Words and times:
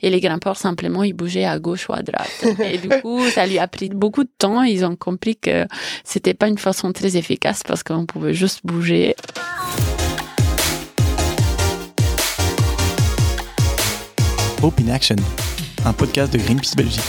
et 0.00 0.10
les 0.10 0.20
grimpeurs 0.20 0.56
simplement 0.56 1.02
ils 1.02 1.12
bougeaient 1.12 1.44
à 1.44 1.58
gauche 1.58 1.88
ou 1.88 1.92
à 1.92 2.02
droite. 2.02 2.44
et 2.64 2.78
du 2.78 2.88
coup, 2.88 3.28
ça 3.30 3.46
lui 3.46 3.58
a 3.58 3.68
pris 3.68 3.88
beaucoup 3.88 4.24
de 4.24 4.30
temps. 4.38 4.62
Ils 4.62 4.84
ont 4.84 4.96
compris 4.96 5.36
que 5.36 5.66
c'était 6.04 6.34
pas 6.34 6.48
une 6.48 6.58
façon 6.58 6.92
très 6.92 7.16
efficace 7.16 7.62
parce 7.66 7.82
qu'on 7.82 8.06
pouvait 8.06 8.34
juste 8.34 8.60
bouger. 8.64 9.14
Hope 14.62 14.80
in 14.80 14.88
Action, 14.88 15.16
un 15.84 15.92
podcast 15.92 16.32
de 16.32 16.38
Greenpeace 16.38 16.74
Belgique. 16.76 17.00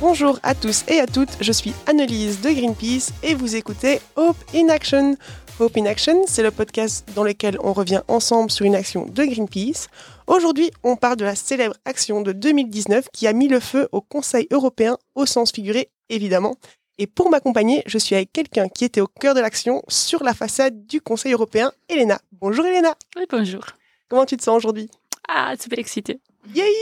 Bonjour 0.00 0.38
à 0.42 0.54
tous 0.54 0.84
et 0.88 1.00
à 1.00 1.06
toutes, 1.06 1.36
je 1.40 1.50
suis 1.50 1.74
Annelise 1.86 2.40
de 2.40 2.50
Greenpeace 2.50 3.12
et 3.22 3.34
vous 3.34 3.56
écoutez 3.56 4.00
Hope 4.16 4.36
in 4.54 4.68
Action. 4.68 5.16
Hope 5.60 5.76
in 5.76 5.86
Action, 5.86 6.24
c'est 6.28 6.44
le 6.44 6.52
podcast 6.52 7.08
dans 7.16 7.24
lequel 7.24 7.58
on 7.60 7.72
revient 7.72 8.02
ensemble 8.06 8.48
sur 8.48 8.64
une 8.64 8.76
action 8.76 9.06
de 9.06 9.24
Greenpeace. 9.24 9.88
Aujourd'hui, 10.28 10.70
on 10.84 10.94
parle 10.94 11.16
de 11.16 11.24
la 11.24 11.34
célèbre 11.34 11.74
action 11.84 12.20
de 12.20 12.30
2019 12.30 13.08
qui 13.12 13.26
a 13.26 13.32
mis 13.32 13.48
le 13.48 13.58
feu 13.58 13.88
au 13.90 14.00
Conseil 14.00 14.46
européen 14.52 14.98
au 15.16 15.26
sens 15.26 15.50
figuré, 15.50 15.90
évidemment. 16.10 16.54
Et 16.98 17.08
pour 17.08 17.28
m'accompagner, 17.28 17.82
je 17.86 17.98
suis 17.98 18.14
avec 18.14 18.32
quelqu'un 18.32 18.68
qui 18.68 18.84
était 18.84 19.00
au 19.00 19.08
cœur 19.08 19.34
de 19.34 19.40
l'action 19.40 19.82
sur 19.88 20.22
la 20.22 20.32
façade 20.32 20.86
du 20.86 21.00
Conseil 21.00 21.32
européen, 21.32 21.72
Elena. 21.88 22.20
Bonjour 22.40 22.64
Elena. 22.64 22.94
Oui, 23.16 23.24
bonjour. 23.28 23.64
Comment 24.08 24.26
tu 24.26 24.36
te 24.36 24.44
sens 24.44 24.58
aujourd'hui? 24.58 24.88
Ah, 25.28 25.54
super 25.58 25.80
excitée. 25.80 26.20
Yay 26.54 26.72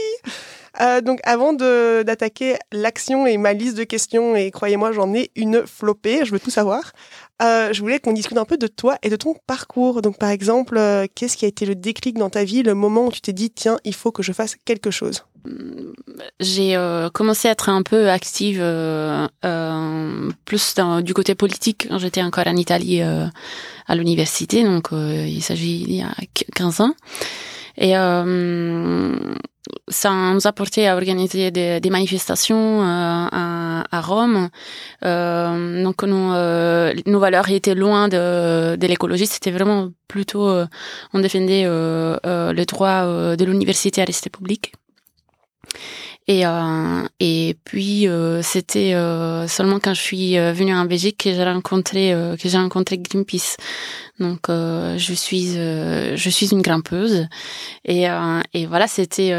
euh, 0.80 1.00
donc 1.00 1.20
avant 1.24 1.52
d'attaquer 1.52 2.56
l'action 2.72 3.26
et 3.26 3.36
ma 3.36 3.52
liste 3.52 3.76
de 3.76 3.84
questions, 3.84 4.36
et 4.36 4.50
croyez-moi, 4.50 4.92
j'en 4.92 5.14
ai 5.14 5.30
une 5.36 5.66
flopée, 5.66 6.24
je 6.24 6.32
veux 6.32 6.40
tout 6.40 6.50
savoir, 6.50 6.92
euh, 7.42 7.72
je 7.72 7.80
voulais 7.80 7.98
qu'on 7.98 8.12
discute 8.12 8.38
un 8.38 8.44
peu 8.44 8.56
de 8.56 8.66
toi 8.66 8.98
et 9.02 9.08
de 9.08 9.16
ton 9.16 9.34
parcours. 9.46 10.02
Donc 10.02 10.18
par 10.18 10.30
exemple, 10.30 10.76
euh, 10.76 11.06
qu'est-ce 11.14 11.36
qui 11.36 11.44
a 11.44 11.48
été 11.48 11.66
le 11.66 11.74
déclic 11.74 12.18
dans 12.18 12.30
ta 12.30 12.44
vie, 12.44 12.62
le 12.62 12.74
moment 12.74 13.06
où 13.06 13.12
tu 13.12 13.20
t'es 13.20 13.32
dit, 13.32 13.50
tiens, 13.50 13.78
il 13.84 13.94
faut 13.94 14.12
que 14.12 14.22
je 14.22 14.32
fasse 14.32 14.56
quelque 14.64 14.90
chose? 14.90 15.24
J'ai 16.40 16.76
commencé 17.12 17.46
à 17.46 17.52
être 17.52 17.68
un 17.68 17.82
peu 17.84 18.10
active 18.10 18.58
plus 20.45 20.74
du 21.02 21.14
côté 21.14 21.36
politique 21.36 21.86
quand 21.88 21.98
j'étais 21.98 22.23
encore 22.23 22.48
en 22.48 22.56
Italie 22.56 23.01
à 23.01 23.95
l'université, 23.95 24.64
donc 24.64 24.88
il 24.90 25.40
s'agit 25.42 25.82
il 25.82 25.95
y 25.95 26.02
a 26.02 26.12
15 26.56 26.80
ans. 26.80 26.95
Et 27.79 27.95
ça 29.88 30.32
nous 30.32 30.46
a 30.46 30.52
porté 30.52 30.88
à 30.88 30.95
organiser 30.95 31.51
des, 31.51 31.80
des 31.80 31.91
manifestations 31.91 32.82
euh, 32.82 32.85
à, 32.85 33.85
à, 33.91 34.01
Rome. 34.01 34.49
Euh, 35.05 35.82
donc 35.82 36.02
nos, 36.02 36.35
euh, 36.35 36.95
nos 37.07 37.19
valeurs 37.21 37.51
étaient 37.51 37.74
loin 37.74 38.09
de, 38.09 38.77
de 38.77 38.87
l'écologie. 38.87 39.27
C'était 39.27 39.51
vraiment 39.51 39.91
plutôt, 40.09 40.49
euh, 40.49 40.66
on 41.13 41.21
défendait 41.21 41.65
le 41.65 42.65
droit 42.65 43.37
de 43.37 43.45
l'université 43.45 44.02
à 44.02 44.04
rester 44.04 44.30
publique. 44.30 44.73
Et, 46.29 46.45
euh, 46.45 47.07
et 47.21 47.57
puis 47.63 48.09
euh, 48.09 48.43
c'était 48.43 48.95
euh, 48.95 49.47
seulement 49.47 49.79
quand 49.79 49.95
je 49.95 50.01
suis 50.01 50.37
venue 50.37 50.74
en 50.74 50.85
Belgique 50.85 51.19
que 51.23 51.32
j'ai 51.32 51.45
rencontré 51.45 52.13
que 52.41 52.49
j'ai 52.49 52.59
rencontré 52.59 52.99
Greenpeace. 52.99 53.57
Donc 54.18 54.46
je 54.48 55.12
suis 55.14 55.54
je 55.54 56.30
suis 56.30 56.48
une 56.52 56.62
grimpeuse 56.62 57.26
et 57.84 58.06
et 58.54 58.66
voilà 58.66 58.86
c'était 58.86 59.32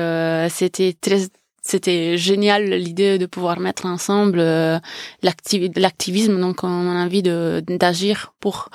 c'était 0.50 0.94
très 1.00 1.28
c'était 1.61 2.17
génial 2.17 2.69
l'idée 2.69 3.17
de 3.17 3.25
pouvoir 3.25 3.59
mettre 3.59 3.86
ensemble 3.86 4.39
l'activisme 5.23 6.39
donc 6.39 6.64
on 6.64 6.89
a 6.89 7.03
envie 7.06 7.23
de 7.23 7.64
d'agir 7.67 8.34
pour 8.39 8.69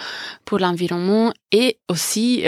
pour 0.44 0.59
l'environnement 0.59 1.33
et 1.53 1.78
aussi 1.89 2.42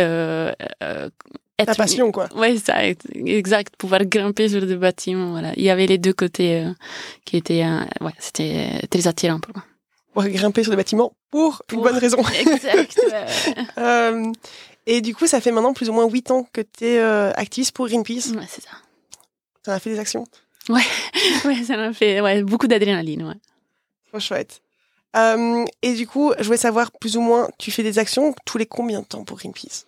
euh, 1.63 1.67
ta 1.67 1.75
passion, 1.75 2.11
quoi. 2.11 2.29
Oui, 2.35 2.59
ça, 2.59 2.85
exact. 3.15 3.77
Pouvoir 3.77 4.05
grimper 4.05 4.49
sur 4.49 4.67
des 4.67 4.77
bâtiments, 4.77 5.31
voilà. 5.31 5.53
Il 5.57 5.63
y 5.63 5.71
avait 5.71 5.87
les 5.87 5.99
deux 5.99 6.13
côtés 6.13 6.65
euh, 6.65 6.71
qui 7.25 7.37
étaient, 7.37 7.65
euh, 7.65 8.05
ouais, 8.05 8.13
c'était 8.19 8.81
très 8.91 9.07
attirant 9.07 9.39
pour 9.39 9.55
moi. 9.55 9.65
Grimper 10.17 10.63
sur 10.63 10.71
des 10.71 10.77
bâtiments 10.77 11.13
pour, 11.31 11.63
une 11.73 11.81
bonne 11.81 11.97
raison. 11.97 12.19
Exact. 12.41 13.01
euh, 13.79 14.33
et 14.87 15.01
du 15.01 15.15
coup, 15.15 15.27
ça 15.27 15.41
fait 15.41 15.51
maintenant 15.51 15.73
plus 15.73 15.89
ou 15.89 15.93
moins 15.93 16.09
huit 16.09 16.31
ans 16.31 16.47
que 16.53 16.61
tu 16.61 16.85
es 16.85 16.99
euh, 16.99 17.33
activiste 17.33 17.75
pour 17.75 17.89
Greenpeace. 17.89 18.33
Ouais, 18.35 18.47
c'est 18.49 18.63
ça. 18.63 18.71
Ça 19.65 19.75
a 19.75 19.79
fait 19.79 19.91
des 19.91 19.99
actions. 19.99 20.27
Ouais, 20.69 20.83
ouais, 21.45 21.65
ça 21.65 21.77
m'a 21.77 21.93
fait 21.93 22.21
ouais, 22.21 22.43
beaucoup 22.43 22.67
d'adrénaline, 22.67 23.25
ouais. 23.25 23.35
Trop 24.09 24.21
chouette. 24.21 24.63
et 25.83 25.95
du 25.95 26.07
coup, 26.07 26.33
je 26.39 26.45
voulais 26.45 26.57
savoir 26.57 26.93
plus 26.93 27.17
ou 27.17 27.21
moins, 27.21 27.49
tu 27.59 27.71
fais 27.71 27.83
des 27.83 27.99
actions 27.99 28.35
tous 28.45 28.59
les 28.59 28.67
combien 28.67 29.01
de 29.01 29.07
temps 29.07 29.25
pour 29.25 29.39
Greenpeace? 29.39 29.87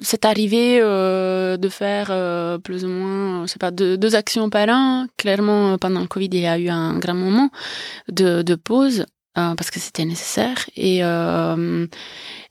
C'est 0.00 0.24
arrivé 0.24 0.80
euh, 0.80 1.56
de 1.56 1.68
faire 1.68 2.08
euh, 2.10 2.58
plus 2.58 2.84
ou 2.84 2.88
moins, 2.88 3.46
je 3.46 3.52
sais 3.52 3.58
pas, 3.58 3.70
deux, 3.70 3.96
deux, 3.96 4.14
actions 4.16 4.50
par 4.50 4.68
an. 4.68 5.06
Clairement, 5.16 5.78
pendant 5.78 6.00
le 6.00 6.08
Covid, 6.08 6.28
il 6.32 6.40
y 6.40 6.46
a 6.46 6.58
eu 6.58 6.68
un 6.68 6.98
grand 6.98 7.14
moment 7.14 7.50
de, 8.08 8.42
de 8.42 8.54
pause 8.56 9.06
euh, 9.38 9.54
parce 9.54 9.70
que 9.70 9.80
c'était 9.80 10.04
nécessaire. 10.04 10.56
Et, 10.76 11.00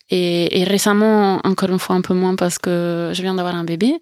et, 0.09 0.61
et, 0.61 0.63
récemment, 0.63 1.39
encore 1.43 1.69
une 1.69 1.79
fois, 1.79 1.95
un 1.95 2.01
peu 2.01 2.13
moins 2.13 2.35
parce 2.35 2.57
que 2.57 3.11
je 3.13 3.21
viens 3.21 3.35
d'avoir 3.35 3.55
un 3.55 3.63
bébé. 3.63 3.99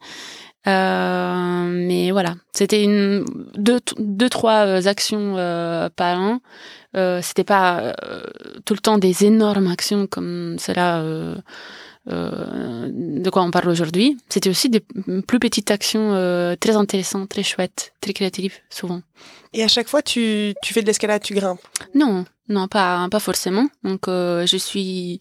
mais 0.66 2.12
voilà, 2.12 2.36
c'était 2.53 2.84
une 2.84 3.25
deux, 3.56 3.80
deux 3.97 4.30
trois 4.30 4.88
actions 4.88 5.36
par 5.96 6.20
an. 6.20 6.40
c'était 7.22 7.44
pas 7.44 7.94
tout 8.66 8.74
le 8.74 8.80
temps 8.80 8.97
des 8.97 9.25
énormes 9.25 9.68
actions 9.68 10.08
comme 10.08 10.58
cela 10.59 11.03
euh, 12.09 12.89
de 12.91 13.29
quoi 13.29 13.44
on 13.44 13.51
parle 13.51 13.69
aujourd'hui. 13.69 14.17
C'était 14.29 14.50
aussi 14.50 14.69
des 14.69 14.84
plus 15.28 15.39
petites 15.39 15.69
actions 15.69 16.13
euh, 16.13 16.56
très 16.59 16.75
intéressantes, 16.75 17.29
très 17.29 17.44
chouettes, 17.44 17.94
très 18.01 18.13
créatives, 18.13 18.56
souvent. 18.69 19.01
Et 19.53 19.63
à 19.63 19.67
chaque 19.67 19.88
fois, 19.88 20.01
tu, 20.01 20.53
tu 20.63 20.73
fais 20.73 20.81
de 20.81 20.88
l'escalade, 20.88 21.22
tu 21.22 21.35
grimpes? 21.35 21.59
Non, 21.94 22.25
non, 22.50 22.67
pas, 22.67 23.07
pas 23.11 23.19
forcément. 23.19 23.67
Donc, 23.84 24.07
euh, 24.07 24.47
je 24.47 24.57
suis, 24.57 25.19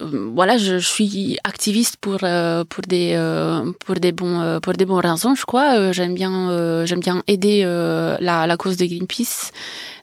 voilà, 0.00 0.58
je, 0.58 0.78
suis 0.78 1.38
activiste 1.44 1.96
pour 1.96 2.18
pour 2.18 2.82
des 2.86 3.16
pour 3.86 3.94
des 3.94 4.12
bons 4.12 4.60
pour 4.60 4.74
des 4.74 4.84
bons 4.84 5.00
raisons, 5.00 5.34
je 5.34 5.46
crois. 5.46 5.92
j'aime 5.92 6.14
bien 6.14 6.84
j'aime 6.84 7.00
bien 7.00 7.22
aider 7.26 7.62
la, 8.20 8.46
la 8.46 8.56
cause 8.56 8.76
de 8.76 8.84
Greenpeace, 8.84 9.52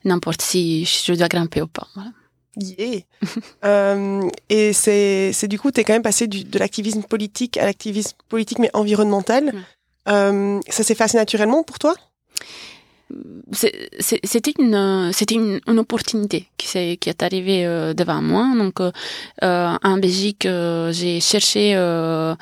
n'importe 0.05 0.41
si 0.41 0.85
je 0.85 1.13
dois 1.13 1.27
grimper 1.27 1.61
ou 1.61 1.67
pas. 1.67 1.87
Voilà. 1.95 2.11
Yeah. 2.55 3.01
euh, 3.65 4.29
et 4.49 4.73
c'est, 4.73 5.47
du 5.47 5.59
coup, 5.59 5.71
tu 5.71 5.81
es 5.81 5.83
quand 5.83 5.93
même 5.93 6.03
passé 6.03 6.27
du, 6.27 6.43
de 6.43 6.59
l'activisme 6.59 7.03
politique 7.03 7.57
à 7.57 7.65
l'activisme 7.65 8.17
politique 8.29 8.59
mais 8.59 8.69
environnemental. 8.73 9.53
Euh, 10.09 10.59
ça 10.69 10.83
s'est 10.83 10.95
fait 10.95 11.13
naturellement 11.13 11.63
pour 11.63 11.79
toi? 11.79 11.95
C'était 13.51 14.53
une 14.57 15.11
c'était 15.13 15.35
une, 15.35 15.59
une, 15.67 15.79
opportunité 15.79 16.47
qui 16.57 16.67
s'est 16.67 16.97
qui 16.99 17.09
est 17.09 17.21
arrivée 17.21 17.63
euh, 17.65 17.93
devant 17.93 18.21
moi 18.23 18.53
donc 18.57 18.79
euh, 18.79 18.91
en 19.41 19.97
Belgique 19.97 20.47
euh, 20.47 20.91
j'ai 20.91 21.19
cherché 21.19 21.75
euh, 21.75 22.33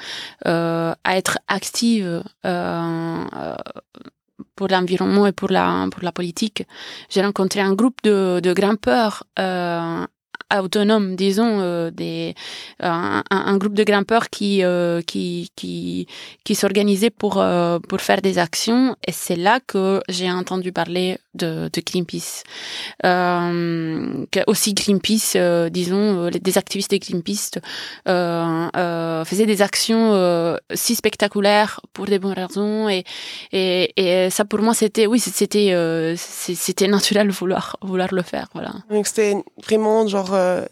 euh, 0.45 0.93
à 1.03 1.17
être 1.17 1.39
active 1.49 2.23
pour 4.55 4.67
l'environnement 4.67 5.27
et 5.27 5.31
pour 5.31 5.49
la, 5.49 5.87
pour 5.91 6.03
la 6.03 6.11
politique. 6.11 6.63
J'ai 7.09 7.21
rencontré 7.21 7.61
un 7.61 7.73
groupe 7.73 7.97
de, 8.03 8.39
de 8.41 8.53
grimpeurs 8.53 9.23
euh, 9.39 10.05
autonome, 10.59 11.15
disons, 11.15 11.59
euh, 11.61 11.91
des, 11.91 12.35
un, 12.79 13.23
un, 13.29 13.57
groupe 13.57 13.73
de 13.73 13.83
grimpeurs 13.83 14.29
qui 14.29 14.63
euh, 14.63 15.01
qui 15.01 15.49
qui, 15.55 16.07
qui 16.43 16.55
s'organisait 16.55 17.09
pour 17.09 17.39
euh, 17.39 17.79
pour 17.79 18.01
faire 18.01 18.21
des 18.21 18.37
actions. 18.37 18.95
Et 19.07 19.11
c'est 19.11 19.35
là 19.35 19.59
que 19.65 20.01
j'ai 20.09 20.29
entendu 20.29 20.71
parler 20.71 21.17
de, 21.33 21.69
de 21.71 21.81
Greenpeace. 21.85 22.43
Euh, 23.05 24.25
aussi 24.47 24.73
Greenpeace, 24.73 25.33
euh, 25.35 25.69
disons, 25.69 26.29
des 26.29 26.57
activistes 26.57 26.91
de 26.91 26.97
Greenpeace 26.97 27.51
faisaient 29.25 29.45
des 29.45 29.61
actions 29.61 30.57
si 30.73 30.95
spectaculaires 30.95 31.79
pour 31.93 32.05
des 32.05 32.19
bonnes 32.19 32.33
raisons. 32.33 32.89
Et 32.89 33.03
et, 33.51 33.91
et 33.95 34.29
ça 34.29 34.45
pour 34.45 34.59
moi 34.59 34.73
c'était 34.73 35.07
oui 35.07 35.19
c'était 35.19 36.15
c'était 36.17 36.87
naturel 36.87 37.29
vouloir 37.29 37.77
vouloir 37.81 38.13
le 38.13 38.21
faire. 38.21 38.47
Voilà. 38.53 38.73
Donc 38.89 39.07
c'était 39.07 39.35
vraiment 39.63 40.07
genre 40.07 40.33
euh, 40.33 40.65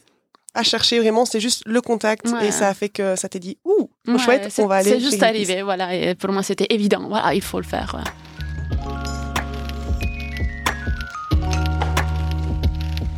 à 0.56 0.64
chercher 0.64 1.00
vraiment, 1.00 1.26
c'est 1.26 1.40
juste 1.40 1.62
le 1.66 1.80
contact 1.82 2.26
et 2.42 2.52
ça 2.52 2.70
a 2.70 2.74
fait 2.74 2.90
que 2.90 3.16
ça 3.16 3.30
t'est 3.30 3.40
dit 3.40 3.58
ouh, 3.66 3.90
chouette, 4.18 4.52
on 4.58 4.66
va 4.66 4.78
aller. 4.78 4.90
C'est 4.90 5.00
juste 5.00 5.22
arrivé, 5.22 5.62
voilà. 5.62 5.96
Et 5.96 6.16
pour 6.16 6.32
moi, 6.32 6.42
c'était 6.44 6.68
évident. 6.72 7.08
Voilà, 7.08 7.34
il 7.34 7.42
faut 7.42 7.60
le 7.60 7.66
faire. 7.66 8.04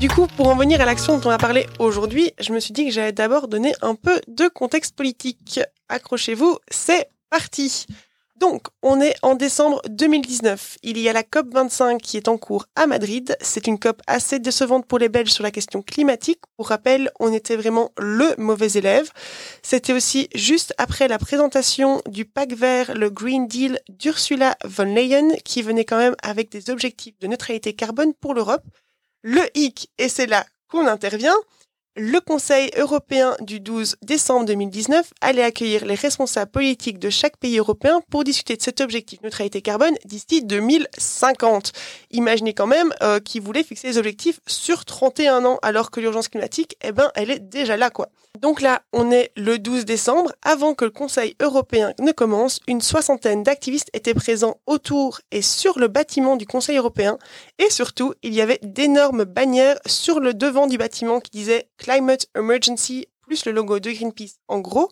Du 0.01 0.09
coup, 0.09 0.25
pour 0.36 0.48
en 0.48 0.56
venir 0.56 0.81
à 0.81 0.86
l'action 0.86 1.19
dont 1.19 1.30
on 1.30 1.31
a 1.31 1.38
parlé 1.38 1.68
aujourd'hui, 1.77 2.31
je 2.39 2.53
me 2.53 2.59
suis 2.59 2.74
dit 2.74 2.86
que 2.86 2.92
j'allais 2.92 3.12
d'abord 3.12 3.48
donner 3.48 3.75
un 3.83 3.94
peu 3.94 4.19
de 4.27 4.48
contexte 4.48 4.95
politique. 4.95 5.59
Accrochez-vous, 5.89 6.57
c'est 6.71 7.07
parti. 7.30 7.86
Donc, 8.39 8.63
on 8.81 9.00
est 9.00 9.13
en 9.21 9.36
décembre 9.36 9.80
2019. 9.88 10.80
Il 10.81 10.98
y 10.98 11.07
a 11.07 11.13
la 11.13 11.21
COP25 11.21 12.00
qui 12.00 12.18
est 12.18 12.30
en 12.30 12.39
cours 12.39 12.65
à 12.75 12.88
Madrid. 12.88 13.38
C'est 13.42 13.68
une 13.68 13.77
COP 13.77 14.01
assez 14.07 14.39
décevante 14.39 14.88
pour 14.88 14.98
les 14.98 15.07
Belges 15.07 15.30
sur 15.30 15.44
la 15.44 15.51
question 15.51 15.83
climatique. 15.83 16.39
Pour 16.57 16.69
rappel, 16.69 17.12
on 17.19 17.31
était 17.31 17.56
vraiment 17.56 17.92
le 18.00 18.33
mauvais 18.39 18.71
élève. 18.71 19.12
C'était 19.62 19.94
aussi 19.94 20.30
juste 20.33 20.74
après 20.80 21.09
la 21.09 21.19
présentation 21.19 22.01
du 22.07 22.25
pacte 22.25 22.53
vert, 22.53 22.95
le 22.95 23.12
Green 23.12 23.45
Deal 23.45 23.80
d'Ursula 23.88 24.57
von 24.65 24.95
Leyen, 24.95 25.36
qui 25.45 25.62
venait 25.62 25.86
quand 25.86 26.00
même 26.00 26.15
avec 26.24 26.50
des 26.51 26.71
objectifs 26.71 27.19
de 27.19 27.27
neutralité 27.27 27.74
carbone 27.74 28.15
pour 28.15 28.33
l'Europe. 28.33 28.63
Le 29.23 29.41
hic, 29.56 29.91
et 29.97 30.09
c'est 30.09 30.25
là 30.25 30.45
qu'on 30.68 30.88
intervient, 30.88 31.35
le 31.97 32.19
Conseil 32.21 32.71
européen 32.77 33.35
du 33.41 33.59
12 33.59 33.97
décembre 34.01 34.45
2019 34.45 35.11
allait 35.19 35.43
accueillir 35.43 35.85
les 35.85 35.95
responsables 35.95 36.49
politiques 36.49 36.99
de 36.99 37.09
chaque 37.09 37.35
pays 37.38 37.57
européen 37.57 38.01
pour 38.09 38.23
discuter 38.23 38.55
de 38.55 38.61
cet 38.61 38.79
objectif 38.79 39.21
neutralité 39.21 39.61
carbone 39.61 39.95
d'ici 40.05 40.43
2050. 40.43 41.73
Imaginez 42.11 42.53
quand 42.53 42.67
même 42.67 42.93
euh, 43.01 43.19
qu'ils 43.19 43.41
voulaient 43.41 43.63
fixer 43.63 43.89
les 43.89 43.97
objectifs 43.97 44.39
sur 44.47 44.85
31 44.85 45.43
ans 45.43 45.59
alors 45.61 45.91
que 45.91 45.99
l'urgence 45.99 46.29
climatique, 46.29 46.77
eh 46.81 46.93
ben, 46.93 47.11
elle 47.15 47.29
est 47.29 47.39
déjà 47.39 47.75
là, 47.75 47.89
quoi. 47.89 48.07
Donc 48.39 48.61
là, 48.61 48.81
on 48.93 49.11
est 49.11 49.31
le 49.35 49.59
12 49.59 49.83
décembre. 49.83 50.31
Avant 50.41 50.73
que 50.73 50.85
le 50.85 50.91
Conseil 50.91 51.35
européen 51.41 51.93
ne 51.99 52.13
commence, 52.13 52.59
une 52.67 52.81
soixantaine 52.81 53.43
d'activistes 53.43 53.89
étaient 53.93 54.13
présents 54.13 54.57
autour 54.65 55.19
et 55.31 55.41
sur 55.41 55.77
le 55.77 55.89
bâtiment 55.89 56.38
du 56.38 56.45
Conseil 56.45 56.77
européen. 56.77 57.17
Et 57.59 57.69
surtout, 57.69 58.13
il 58.23 58.33
y 58.33 58.41
avait 58.41 58.59
d'énormes 58.63 59.25
bannières 59.25 59.79
sur 59.85 60.21
le 60.21 60.33
devant 60.33 60.67
du 60.67 60.77
bâtiment 60.77 61.19
qui 61.19 61.31
disaient 61.31 61.67
Climate 61.81 62.28
Emergency 62.38 63.07
plus 63.22 63.45
le 63.45 63.51
logo 63.51 63.80
de 63.80 63.92
Greenpeace 63.92 64.38
en 64.48 64.60
gros. 64.60 64.89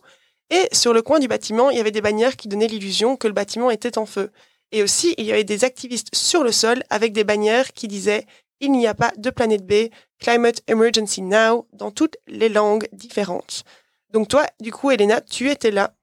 Et 0.50 0.68
sur 0.72 0.92
le 0.92 1.02
coin 1.02 1.20
du 1.20 1.28
bâtiment, 1.28 1.70
il 1.70 1.76
y 1.76 1.80
avait 1.80 1.92
des 1.92 2.00
bannières 2.00 2.36
qui 2.36 2.48
donnaient 2.48 2.66
l'illusion 2.66 3.16
que 3.16 3.28
le 3.28 3.32
bâtiment 3.32 3.70
était 3.70 3.96
en 3.96 4.06
feu. 4.06 4.32
Et 4.72 4.82
aussi, 4.82 5.14
il 5.16 5.24
y 5.24 5.32
avait 5.32 5.44
des 5.44 5.64
activistes 5.64 6.12
sur 6.14 6.42
le 6.42 6.50
sol 6.50 6.82
avec 6.90 7.12
des 7.12 7.22
bannières 7.22 7.72
qui 7.72 7.86
disaient 7.86 8.26
il 8.58 8.72
n'y 8.72 8.88
a 8.88 8.94
pas 8.94 9.12
de 9.16 9.30
planète 9.30 9.64
B, 9.64 9.88
Climate 10.18 10.62
Emergency 10.66 11.22
Now, 11.22 11.66
dans 11.72 11.92
toutes 11.92 12.16
les 12.26 12.48
langues 12.48 12.88
différentes. 12.92 13.62
Donc 14.10 14.28
toi, 14.28 14.44
du 14.60 14.72
coup, 14.72 14.90
Elena, 14.90 15.20
tu 15.20 15.48
étais 15.48 15.70
là. 15.70 15.94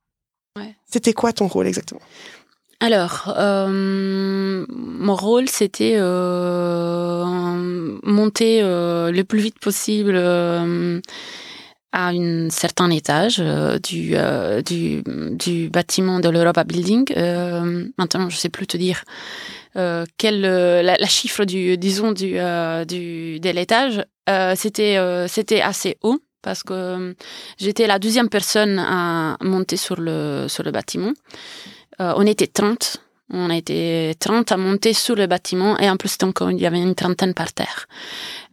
C'était 0.85 1.13
quoi 1.13 1.33
ton 1.33 1.47
rôle 1.47 1.67
exactement? 1.67 2.01
Alors, 2.79 3.33
euh, 3.35 4.65
mon 4.69 5.15
rôle, 5.15 5.49
c'était 5.49 5.95
euh, 5.97 7.25
monter 8.03 8.59
euh, 8.61 9.11
le 9.11 9.23
plus 9.23 9.39
vite 9.39 9.59
possible 9.59 10.15
à 11.91 12.07
un 12.09 12.49
certain 12.51 12.91
étage 12.91 13.39
du, 13.81 14.13
bâtiment 15.71 16.19
de 16.19 16.29
l'Europa 16.29 16.63
Building. 16.65 17.05
maintenant, 17.97 18.29
je 18.29 18.35
sais 18.37 18.49
plus 18.49 18.67
te 18.67 18.77
dire 18.77 19.03
quel 20.17 20.41
la, 20.41 21.07
chiffre 21.07 21.45
du 21.45 21.77
disons 21.79 22.11
du, 22.11 22.33
de 22.33 23.49
l'étage 23.49 24.05
c'était 24.55 25.27
c'était 25.27 25.61
assez 25.61 25.97
haut 26.03 26.19
parce 26.43 26.61
que 26.63 27.15
j'étais 27.57 27.87
la 27.87 27.97
deuxième 27.97 28.29
personne 28.29 28.79
à 28.79 29.37
monter 29.41 29.77
sur 29.77 29.99
le 29.99 30.45
sur 30.47 30.63
le 30.63 30.71
bâtiment 30.71 31.13
on 31.99 32.25
était 32.25 32.47
30 32.47 32.97
on 33.29 33.49
a 33.49 33.57
été 33.57 34.15
30 34.19 34.51
à 34.51 34.57
monter 34.57 34.93
sur 34.93 35.15
le 35.15 35.27
bâtiment 35.27 35.77
et 35.79 35.89
en 35.89 35.97
plus 35.97 36.17
il 36.51 36.59
y 36.59 36.65
avait 36.65 36.81
une 36.81 36.95
trentaine 36.95 37.33
par 37.33 37.51
terre 37.53 37.87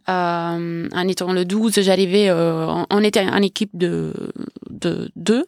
euh, 0.09 0.89
en 0.93 1.09
étant 1.09 1.33
le 1.33 1.45
12 1.45 1.81
j'arrivais 1.81 2.31
on 2.33 3.03
était 3.03 3.21
en 3.21 3.43
équipe 3.43 3.71
de 3.75 4.13
de 4.71 5.11
deux 5.17 5.47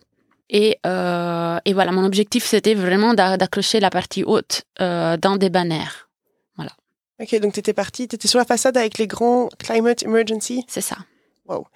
et, 0.48 0.78
euh, 0.86 1.58
et 1.64 1.72
voilà, 1.72 1.92
mon 1.92 2.04
objectif, 2.04 2.44
c'était 2.44 2.74
vraiment 2.74 3.14
d'accrocher 3.14 3.80
la 3.80 3.90
partie 3.90 4.22
haute 4.24 4.62
euh, 4.80 5.16
dans 5.16 5.36
des 5.36 5.50
banners. 5.50 6.06
Voilà. 6.56 6.72
Ok, 7.20 7.38
donc 7.40 7.54
tu 7.54 7.60
étais 7.60 7.72
partie, 7.72 8.06
tu 8.06 8.14
étais 8.14 8.28
sur 8.28 8.38
la 8.38 8.44
façade 8.44 8.76
avec 8.76 8.98
les 8.98 9.06
grands 9.06 9.48
Climate 9.58 10.02
Emergency? 10.04 10.64
C'est 10.68 10.80
ça. 10.80 10.96
Wow. 11.48 11.66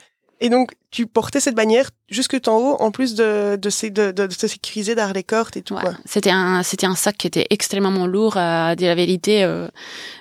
Et 0.42 0.48
donc, 0.48 0.72
tu 0.90 1.06
portais 1.06 1.38
cette 1.38 1.54
bannière 1.54 1.90
jusque 2.08 2.36
en 2.46 2.56
haut, 2.56 2.76
en 2.80 2.90
plus 2.90 3.14
de, 3.14 3.56
de, 3.56 3.88
de, 3.88 4.10
de, 4.10 4.26
de 4.26 4.32
se 4.32 4.48
sécuriser 4.48 4.94
derrière 4.94 5.12
les 5.12 5.22
cordes 5.22 5.56
et 5.56 5.62
tout. 5.62 5.74
Ouais. 5.74 5.82
C'était 6.06 6.30
un, 6.30 6.62
c'était 6.62 6.86
un 6.86 6.94
sac 6.94 7.18
qui 7.18 7.26
était 7.26 7.46
extrêmement 7.50 8.06
lourd. 8.06 8.38
À 8.38 8.74
dire 8.74 8.88
la 8.88 8.94
vérité, 8.94 9.44
euh, 9.44 9.68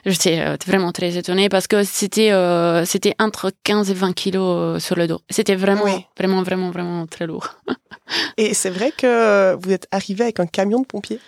j'étais 0.05 0.39
euh, 0.41 0.57
vraiment 0.67 0.91
très 0.91 1.15
étonnée 1.15 1.47
parce 1.47 1.67
que 1.67 1.83
c'était, 1.83 2.31
euh, 2.31 2.83
c'était 2.83 3.15
entre 3.17 3.51
15 3.63 3.89
et 3.91 3.93
20 3.93 4.13
kilos 4.13 4.57
euh, 4.57 4.79
sur 4.79 4.97
le 4.97 5.07
dos. 5.07 5.21
C'était 5.29 5.55
vraiment, 5.55 5.85
vraiment, 6.17 6.43
vraiment, 6.43 6.71
vraiment 6.71 7.07
très 7.07 7.25
lourd. 7.25 7.55
et 8.37 8.53
c'est 8.53 8.69
vrai 8.69 8.91
que 8.91 9.55
vous 9.55 9.71
êtes 9.71 9.87
arrivé 9.91 10.25
avec 10.25 10.41
un 10.41 10.47
camion 10.47 10.81
de 10.81 10.85
pompiers. 10.85 11.19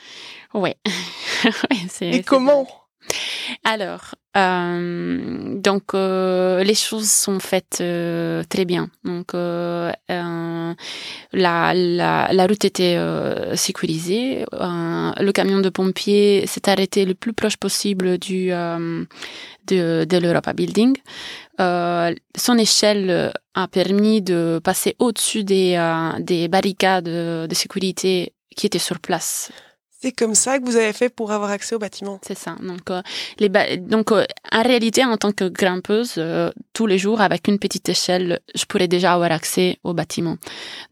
Ouais. 0.53 0.75
et 2.01 2.23
comment? 2.23 2.67
alors, 3.63 4.15
euh, 4.37 5.59
donc 5.59 5.93
euh, 5.93 6.63
les 6.63 6.73
choses 6.73 7.09
sont 7.09 7.39
faites 7.39 7.79
euh, 7.81 8.43
très 8.47 8.63
bien. 8.65 8.89
Donc 9.03 9.33
euh, 9.33 9.91
euh, 10.09 10.73
la, 11.33 11.73
la, 11.73 12.29
la, 12.31 12.47
route 12.47 12.63
était 12.63 12.95
euh, 12.97 13.55
sécurisée. 13.57 14.45
le 14.51 15.31
camion 15.31 15.59
de 15.59 15.69
pompiers 15.69 16.45
s'est 16.47 16.69
arrêté 16.69 17.05
le 17.05 17.13
plus 17.13 17.33
proche 17.33 17.57
possible 17.57 18.17
du 18.17 18.49
de, 19.67 20.05
de 20.05 20.17
l'Europa 20.17 20.53
Building. 20.53 20.95
son 21.59 22.57
échelle 22.57 23.33
a 23.53 23.67
permis 23.67 24.21
de 24.21 24.61
passer 24.63 24.95
au-dessus 24.99 25.43
des, 25.43 25.77
des 26.19 26.47
barricades 26.47 27.05
de 27.05 27.53
sécurité 27.55 28.33
qui 28.55 28.65
étaient 28.67 28.79
sur 28.79 28.99
place. 28.99 29.51
C'est 30.01 30.11
comme 30.11 30.33
ça 30.33 30.57
que 30.57 30.65
vous 30.65 30.77
avez 30.77 30.93
fait 30.93 31.09
pour 31.09 31.31
avoir 31.31 31.51
accès 31.51 31.75
au 31.75 31.79
bâtiment. 31.79 32.19
C'est 32.25 32.37
ça. 32.37 32.55
Donc, 32.59 32.89
euh, 32.89 33.03
les 33.37 33.49
donc 33.77 34.11
euh, 34.11 34.25
en 34.51 34.63
réalité, 34.63 35.05
en 35.05 35.15
tant 35.15 35.31
que 35.31 35.47
grimpeuse, 35.47 36.15
euh, 36.17 36.49
tous 36.73 36.87
les 36.87 36.97
jours, 36.97 37.21
avec 37.21 37.47
une 37.47 37.59
petite 37.59 37.87
échelle, 37.87 38.39
je 38.55 38.65
pourrais 38.65 38.87
déjà 38.87 39.13
avoir 39.13 39.31
accès 39.31 39.77
au 39.83 39.93
bâtiment. 39.93 40.37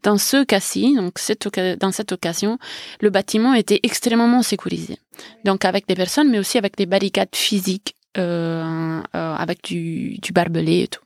Dans 0.04 0.16
ce 0.16 0.44
cas-ci, 0.44 0.94
donc 0.94 1.18
cette 1.18 1.48
dans 1.80 1.90
cette 1.90 2.12
occasion, 2.12 2.58
le 3.00 3.10
bâtiment 3.10 3.52
était 3.54 3.80
extrêmement 3.82 4.42
sécurisé. 4.42 4.96
Donc 5.44 5.64
avec 5.64 5.88
des 5.88 5.96
personnes, 5.96 6.30
mais 6.30 6.38
aussi 6.38 6.56
avec 6.56 6.76
des 6.76 6.86
barricades 6.86 7.34
physiques, 7.34 7.96
avec 8.14 9.64
du, 9.64 10.18
du 10.18 10.32
barbelé 10.32 10.82
et 10.82 10.88
tout. 10.88 11.02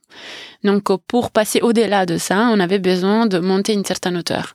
Donc 0.62 0.84
pour 1.06 1.30
passer 1.30 1.60
au-delà 1.60 2.06
de 2.06 2.16
ça, 2.16 2.48
on 2.52 2.60
avait 2.60 2.78
besoin 2.78 3.26
de 3.26 3.38
monter 3.38 3.72
une 3.72 3.84
certaine 3.84 4.16
hauteur. 4.16 4.54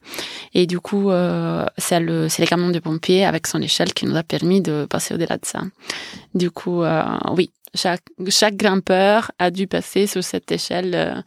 Et 0.53 0.65
du 0.65 0.79
coup, 0.79 1.11
euh, 1.11 1.65
c'est 1.77 1.99
le, 1.99 2.27
les 2.37 2.47
camions 2.47 2.69
de 2.71 2.79
pompiers 2.79 3.25
avec 3.25 3.47
son 3.47 3.61
échelle 3.61 3.93
qui 3.93 4.05
nous 4.05 4.15
a 4.15 4.23
permis 4.23 4.61
de 4.61 4.85
passer 4.89 5.13
au-delà 5.13 5.37
de 5.37 5.45
ça. 5.45 5.61
Du 6.33 6.49
coup, 6.49 6.83
euh, 6.83 7.03
oui, 7.35 7.51
chaque, 7.75 8.55
grimpeur 8.55 9.31
a 9.39 9.51
dû 9.51 9.67
passer 9.67 10.07
sur 10.07 10.23
cette 10.23 10.51
échelle 10.51 10.93
euh, 10.95 11.21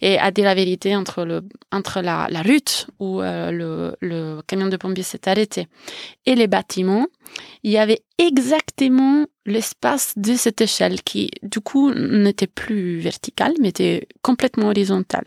et 0.00 0.18
a 0.18 0.30
dit 0.30 0.42
la 0.42 0.54
vérité 0.54 0.94
entre 0.94 1.24
la, 2.02 2.26
la 2.30 2.42
route 2.42 2.86
où 2.98 3.22
euh, 3.22 3.50
le, 3.50 3.96
le 4.00 4.40
camion 4.46 4.66
de 4.68 4.76
pompiers 4.76 5.02
s'est 5.04 5.28
arrêté 5.28 5.68
et 6.26 6.34
les 6.34 6.46
bâtiments. 6.46 7.06
Il 7.62 7.70
y 7.70 7.78
avait 7.78 8.02
exactement 8.18 9.26
l'espace 9.44 10.14
de 10.16 10.34
cette 10.34 10.60
échelle 10.60 11.02
qui, 11.02 11.30
du 11.42 11.60
coup, 11.60 11.92
n'était 11.92 12.46
plus 12.46 12.98
verticale, 12.98 13.54
mais 13.60 13.68
était 13.68 14.08
complètement 14.22 14.68
horizontale. 14.68 15.24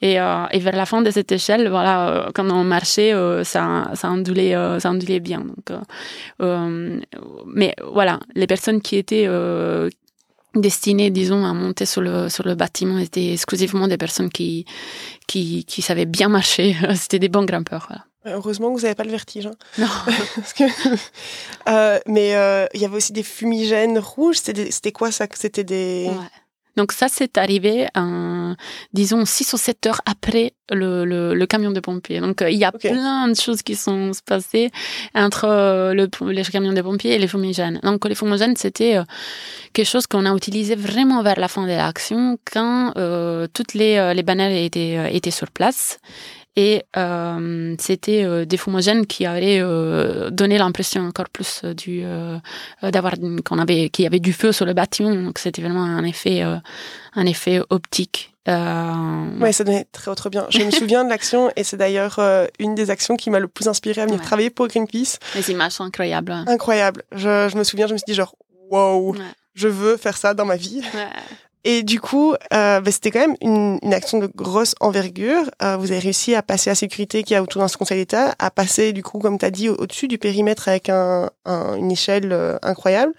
Et, 0.00 0.20
euh, 0.20 0.46
et 0.50 0.58
vers 0.58 0.76
la 0.76 0.86
fin 0.86 1.02
de 1.02 1.10
cette 1.10 1.32
échelle, 1.32 1.68
voilà, 1.68 2.08
euh, 2.08 2.30
quand 2.34 2.50
on 2.50 2.64
marchait, 2.64 3.12
euh, 3.12 3.44
ça, 3.44 3.90
ça 3.94 4.10
ondulait, 4.10 4.54
ça 4.80 4.90
ondulait 4.90 5.20
bien. 5.20 5.40
Donc, 5.40 5.78
mais 7.46 7.74
voilà, 7.92 8.20
les 8.34 8.46
personnes 8.46 8.80
qui 8.80 8.96
étaient 8.96 9.28
destinées, 10.54 11.10
disons, 11.10 11.44
à 11.44 11.52
monter 11.54 11.86
sur 11.86 12.02
le 12.02 12.28
sur 12.28 12.44
le 12.44 12.54
bâtiment 12.54 12.98
étaient 12.98 13.32
exclusivement 13.32 13.88
des 13.88 13.96
personnes 13.96 14.30
qui 14.30 14.66
qui, 15.26 15.64
qui 15.64 15.82
savaient 15.82 16.06
bien 16.06 16.28
marcher. 16.28 16.76
C'était 16.94 17.18
des 17.18 17.28
bons 17.28 17.44
grimpeurs. 17.44 17.88
Heureusement 18.24 18.68
que 18.68 18.74
vous 18.76 18.82
n'avez 18.82 18.94
pas 18.94 19.04
le 19.04 19.10
vertige. 19.10 19.46
Hein. 19.46 19.54
Non. 19.78 19.86
que, 20.56 20.64
euh, 21.68 21.98
mais 22.06 22.30
il 22.30 22.34
euh, 22.34 22.66
y 22.74 22.84
avait 22.84 22.96
aussi 22.96 23.12
des 23.12 23.22
fumigènes 23.22 23.98
rouges. 23.98 24.36
C'était 24.36 24.92
quoi 24.92 25.10
ça? 25.10 25.26
C'était 25.34 25.64
des. 25.64 26.08
Ouais. 26.08 26.42
Donc 26.76 26.92
ça, 26.92 27.08
c'est 27.08 27.36
arrivé, 27.36 27.86
disons, 28.94 29.24
6 29.24 29.52
ou 29.52 29.56
7 29.58 29.86
heures 29.86 30.00
après 30.06 30.54
le, 30.70 31.04
le, 31.04 31.34
le 31.34 31.46
camion 31.46 31.70
de 31.70 31.80
pompiers. 31.80 32.20
Donc 32.20 32.42
il 32.48 32.56
y 32.56 32.64
a 32.64 32.70
okay. 32.74 32.90
plein 32.90 33.28
de 33.28 33.34
choses 33.34 33.62
qui 33.62 33.76
sont 33.76 34.12
passées 34.24 34.70
entre 35.14 35.44
euh, 35.44 35.92
le, 35.92 36.08
les 36.30 36.42
camions 36.44 36.72
de 36.72 36.80
pompiers 36.80 37.14
et 37.14 37.18
les 37.18 37.28
fumigènes. 37.28 37.78
Donc 37.82 38.06
les 38.06 38.14
fumigènes, 38.14 38.56
c'était 38.56 38.96
euh, 38.96 39.04
quelque 39.74 39.88
chose 39.88 40.06
qu'on 40.06 40.24
a 40.24 40.34
utilisé 40.34 40.74
vraiment 40.74 41.22
vers 41.22 41.38
la 41.38 41.48
fin 41.48 41.64
de 41.64 41.72
l'action, 41.72 42.38
quand 42.50 42.94
euh, 42.96 43.46
toutes 43.52 43.74
les, 43.74 44.14
les 44.14 44.22
bannières 44.22 44.52
étaient, 44.52 45.14
étaient 45.14 45.30
sur 45.30 45.50
place 45.50 45.98
et 46.56 46.82
euh, 46.98 47.74
c'était 47.78 48.24
euh, 48.24 48.44
des 48.44 48.56
fumogènes 48.58 49.06
qui 49.06 49.24
avaient 49.26 49.58
euh, 49.60 50.30
donné 50.30 50.58
l'impression 50.58 51.06
encore 51.06 51.28
plus 51.30 51.62
du 51.64 52.04
d'avoir 52.82 53.14
qu'on 53.44 53.58
avait 53.58 53.88
qu'il 53.88 54.02
y 54.04 54.06
avait 54.06 54.20
du 54.20 54.32
feu 54.32 54.52
sur 54.52 54.66
le 54.66 54.74
bâtiment 54.74 55.14
donc 55.14 55.38
c'était 55.38 55.62
vraiment 55.62 55.84
un 55.84 56.04
effet 56.04 56.42
un 56.42 57.26
effet 57.26 57.60
optique 57.70 58.28
Euh, 58.48 59.38
Ouais, 59.40 59.52
ça 59.52 59.62
donnait 59.64 59.86
très 59.92 60.12
très 60.16 60.28
bien. 60.28 60.46
Je 60.50 60.58
me 60.64 60.70
souviens 60.80 61.04
de 61.04 61.08
l'action 61.10 61.50
et 61.54 61.62
c'est 61.64 61.76
d'ailleurs 61.76 62.16
euh, 62.18 62.46
une 62.58 62.74
des 62.74 62.90
actions 62.90 63.16
qui 63.16 63.30
m'a 63.30 63.38
le 63.38 63.46
plus 63.48 63.68
inspiré 63.68 64.00
à 64.02 64.06
venir 64.06 64.18
Ouais. 64.18 64.26
travailler 64.26 64.50
pour 64.50 64.66
Greenpeace. 64.66 65.18
les 65.36 65.50
images 65.52 65.72
sont 65.72 65.84
incroyables. 65.84 66.32
Incroyable. 66.48 67.04
Je, 67.12 67.48
je 67.50 67.56
me 67.56 67.62
souviens, 67.64 67.86
je 67.86 67.92
me 67.92 67.98
suis 67.98 68.04
dit 68.08 68.14
genre, 68.14 68.34
wow, 68.70 69.12
Ouais. 69.12 69.18
je 69.54 69.68
veux 69.68 69.96
faire 69.96 70.16
ça 70.16 70.34
dans 70.34 70.44
ma 70.44 70.56
vie. 70.56 70.80
Ouais. 70.92 71.08
Et 71.64 71.82
du 71.84 72.00
coup, 72.00 72.32
euh, 72.52 72.80
bah, 72.80 72.90
c'était 72.90 73.10
quand 73.12 73.20
même 73.20 73.36
une, 73.40 73.78
une 73.82 73.94
action 73.94 74.18
de 74.18 74.26
grosse 74.34 74.74
envergure. 74.80 75.48
Euh, 75.62 75.76
vous 75.76 75.92
avez 75.92 76.00
réussi 76.00 76.34
à 76.34 76.42
passer 76.42 76.70
la 76.70 76.74
sécurité 76.74 77.22
qu'il 77.22 77.34
y 77.34 77.36
a 77.36 77.42
autour 77.42 77.60
d'un 77.62 77.68
conseil 77.68 77.98
d'État, 77.98 78.34
à 78.40 78.50
passer 78.50 78.92
du 78.92 79.02
coup, 79.04 79.18
comme 79.20 79.38
tu 79.38 79.44
as 79.44 79.50
dit, 79.52 79.68
au- 79.68 79.76
au-dessus 79.76 80.08
du 80.08 80.18
périmètre 80.18 80.68
avec 80.68 80.88
un, 80.88 81.30
un- 81.44 81.76
une 81.76 81.92
échelle 81.92 82.32
euh, 82.32 82.58
incroyable, 82.62 83.12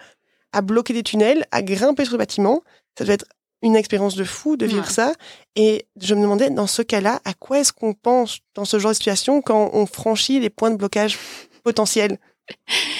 à 0.51 0.61
bloquer 0.61 0.93
des 0.93 1.03
tunnels, 1.03 1.45
à 1.51 1.61
grimper 1.61 2.03
sur 2.03 2.13
le 2.15 2.17
bâtiment. 2.19 2.61
Ça 2.97 3.05
devait 3.05 3.13
être 3.13 3.25
une 3.61 3.77
expérience 3.77 4.15
de 4.15 4.25
fou 4.25 4.57
de 4.57 4.65
vivre 4.65 4.85
Ouais. 4.87 4.91
ça. 4.93 5.13
Et 5.55 5.85
je 6.01 6.13
me 6.13 6.21
demandais, 6.21 6.49
dans 6.49 6.67
ce 6.67 6.81
cas-là, 6.81 7.21
à 7.23 7.33
quoi 7.33 7.59
est-ce 7.59 7.71
qu'on 7.71 7.93
pense 7.93 8.39
dans 8.55 8.65
ce 8.65 8.77
genre 8.77 8.91
de 8.91 8.95
situation 8.95 9.41
quand 9.41 9.69
on 9.73 9.85
franchit 9.85 10.41
les 10.41 10.49
points 10.49 10.69
de 10.69 10.75
blocage 10.75 11.17
potentiels? 11.63 12.17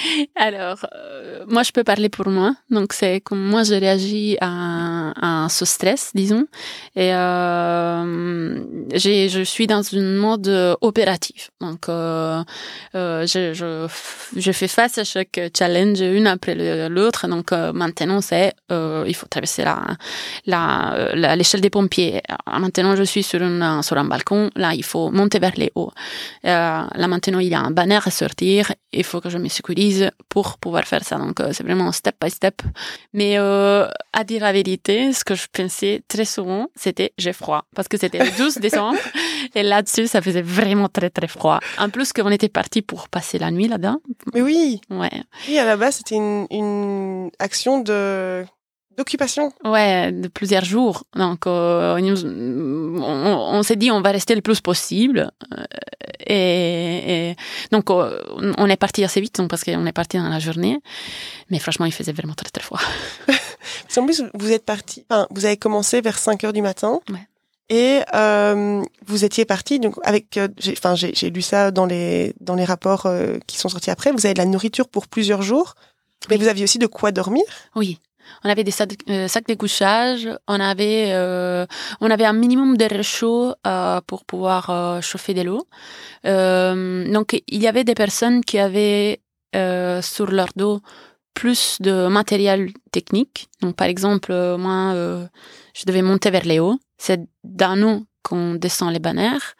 Alors, 0.35 0.85
euh, 0.95 1.45
moi, 1.47 1.63
je 1.63 1.71
peux 1.71 1.83
parler 1.83 2.09
pour 2.09 2.27
moi. 2.29 2.55
Donc, 2.69 2.93
c'est 2.93 3.21
comme 3.21 3.39
moi, 3.43 3.63
je 3.63 3.73
réagis 3.75 4.37
à, 4.41 5.45
à 5.45 5.49
ce 5.49 5.65
stress, 5.65 6.11
disons. 6.13 6.45
Et 6.95 7.13
euh, 7.13 8.59
je 8.95 9.43
suis 9.43 9.67
dans 9.67 9.81
une 9.81 10.15
mode 10.15 10.77
opératif. 10.81 11.51
Donc, 11.61 11.89
euh, 11.89 12.43
je, 12.93 13.53
je, 14.35 14.51
fais 14.51 14.67
face 14.67 14.97
à 14.97 15.03
chaque 15.03 15.39
challenge 15.57 16.01
une 16.01 16.27
après 16.27 16.55
l'autre. 16.89 17.27
Donc, 17.27 17.51
maintenant, 17.51 18.21
c'est 18.21 18.53
il 18.69 19.15
faut 19.15 19.27
traverser 19.27 19.63
la 19.63 19.83
la- 20.45 21.35
l'échelle 21.35 21.61
des 21.61 21.69
pompiers. 21.69 22.21
Maintenant, 22.59 22.95
je 22.95 23.03
suis 23.03 23.23
sur, 23.23 23.39
sur 23.81 23.97
un 23.97 24.05
balcon. 24.05 24.49
Là, 24.55 24.73
il 24.73 24.83
faut 24.83 25.11
monter 25.11 25.39
vers 25.39 25.53
les 25.57 25.71
hauts. 25.75 25.91
Là, 26.43 26.87
maintenant, 27.07 27.39
il 27.39 27.47
y 27.49 27.55
a 27.55 27.61
un 27.61 27.71
banner 27.71 27.99
à 28.05 28.11
sortir. 28.11 28.71
Il 28.91 29.03
faut 29.03 29.21
que 29.21 29.29
je 29.29 29.37
me 29.37 29.47
sécurise 29.47 29.92
pour 30.29 30.57
pouvoir 30.57 30.85
faire 30.85 31.03
ça. 31.03 31.17
Donc, 31.17 31.39
euh, 31.39 31.51
c'est 31.53 31.63
vraiment 31.63 31.91
step 31.91 32.15
by 32.23 32.29
step. 32.29 32.61
Mais 33.13 33.37
euh, 33.37 33.87
à 34.13 34.23
dire 34.23 34.41
la 34.41 34.51
vérité, 34.53 35.13
ce 35.13 35.23
que 35.23 35.35
je 35.35 35.47
pensais 35.51 36.01
très 36.07 36.25
souvent, 36.25 36.67
c'était 36.75 37.13
j'ai 37.17 37.33
froid. 37.33 37.65
Parce 37.75 37.87
que 37.87 37.97
c'était 37.97 38.19
le 38.23 38.31
12 38.37 38.57
décembre. 38.59 38.97
Et 39.55 39.63
là-dessus, 39.63 40.07
ça 40.07 40.21
faisait 40.21 40.41
vraiment 40.41 40.89
très, 40.89 41.09
très 41.09 41.27
froid. 41.27 41.59
En 41.77 41.89
plus, 41.89 42.13
qu'on 42.13 42.29
était 42.31 42.49
parti 42.49 42.81
pour 42.81 43.09
passer 43.09 43.37
la 43.39 43.51
nuit 43.51 43.67
là-dedans. 43.67 43.97
Mais 44.33 44.41
oui, 44.41 44.81
Ouais. 44.89 45.11
oui 45.47 45.57
à 45.59 45.65
la 45.65 45.77
base, 45.77 45.97
c'était 45.97 46.15
une, 46.15 46.47
une 46.51 47.29
action 47.39 47.79
de 47.81 48.45
d'occupation. 48.97 49.51
Ouais, 49.63 50.11
de 50.11 50.27
plusieurs 50.27 50.65
jours. 50.65 51.03
Donc, 51.15 51.47
euh, 51.47 51.95
on, 51.97 53.01
on 53.57 53.63
s'est 53.63 53.75
dit 53.75 53.91
on 53.91 54.01
va 54.01 54.11
rester 54.11 54.35
le 54.35 54.41
plus 54.41 54.61
possible. 54.61 55.31
Euh, 55.57 55.63
Et, 56.25 57.29
et 57.31 57.35
donc, 57.71 57.89
euh, 57.89 58.21
on 58.57 58.67
est 58.69 58.77
parti 58.77 59.03
assez 59.03 59.19
vite 59.21 59.35
donc, 59.37 59.49
parce 59.49 59.63
qu'on 59.63 59.85
est 59.85 59.91
parti 59.93 60.17
dans 60.17 60.29
la 60.29 60.39
journée. 60.39 60.79
Mais 61.49 61.59
franchement, 61.59 61.85
il 61.85 61.91
faisait 61.91 62.13
vraiment 62.13 62.33
très 62.33 62.49
très 62.49 62.63
froid. 62.63 62.79
Parce 63.27 63.95
qu'en 63.95 64.05
plus, 64.05 64.23
vous 64.33 64.51
êtes 64.51 64.65
parti, 64.65 65.05
enfin, 65.09 65.27
vous 65.31 65.45
avez 65.45 65.57
commencé 65.57 66.01
vers 66.01 66.17
5 66.17 66.43
heures 66.43 66.53
du 66.53 66.61
matin. 66.61 66.99
Ouais. 67.09 67.27
Et 67.69 68.01
euh, 68.13 68.81
vous 69.05 69.23
étiez 69.25 69.45
parti 69.45 69.79
donc 69.79 69.95
avec, 70.03 70.37
j'ai- 70.57 70.73
enfin 70.77 70.95
j'ai 70.95 71.11
j'ai 71.15 71.29
lu 71.29 71.41
ça 71.41 71.71
dans 71.71 71.85
les 71.85 72.33
dans 72.41 72.55
les 72.55 72.65
rapports 72.65 73.07
qui 73.47 73.57
sont 73.57 73.69
sortis 73.69 73.89
après. 73.89 74.11
Vous 74.11 74.25
avez 74.25 74.33
de 74.33 74.39
la 74.39 74.45
nourriture 74.45 74.87
pour 74.89 75.07
plusieurs 75.07 75.41
jours, 75.41 75.75
mais 76.29 76.35
Oui. 76.35 76.43
vous 76.43 76.49
aviez 76.49 76.63
aussi 76.65 76.77
de 76.77 76.87
quoi 76.87 77.11
dormir. 77.11 77.43
Oui. 77.75 77.99
On 78.43 78.49
avait 78.49 78.63
des 78.63 78.71
sacs, 78.71 78.95
euh, 79.09 79.27
sacs 79.27 79.47
de 79.47 79.53
couchage, 79.53 80.29
on 80.47 80.59
avait, 80.59 81.11
euh, 81.11 81.65
on 82.01 82.09
avait 82.09 82.25
un 82.25 82.33
minimum 82.33 82.77
d'air 82.77 83.03
chaud 83.03 83.53
euh, 83.65 84.01
pour 84.05 84.25
pouvoir 84.25 85.01
chauffer 85.01 85.33
de 85.33 85.41
l'eau. 85.41 85.67
Donc 86.23 87.41
il 87.47 87.61
y 87.61 87.67
avait 87.67 87.83
des 87.83 87.95
personnes 87.95 88.43
qui 88.43 88.59
avaient 88.59 89.21
sur 89.53 90.31
leur 90.31 90.49
dos 90.55 90.81
plus 91.33 91.77
de 91.81 92.07
matériel 92.07 92.69
technique. 92.91 93.47
Donc 93.61 93.75
par 93.75 93.87
exemple, 93.87 94.33
moi, 94.57 94.93
je 95.73 95.85
devais 95.85 96.01
monter 96.01 96.29
vers 96.29 96.45
les 96.45 96.59
hauts. 96.59 96.79
C'est 96.97 97.21
d'un 97.43 97.75
nous 97.75 98.05
qu'on 98.21 98.53
descend 98.53 98.93
les 98.93 98.99
bannières. 98.99 99.55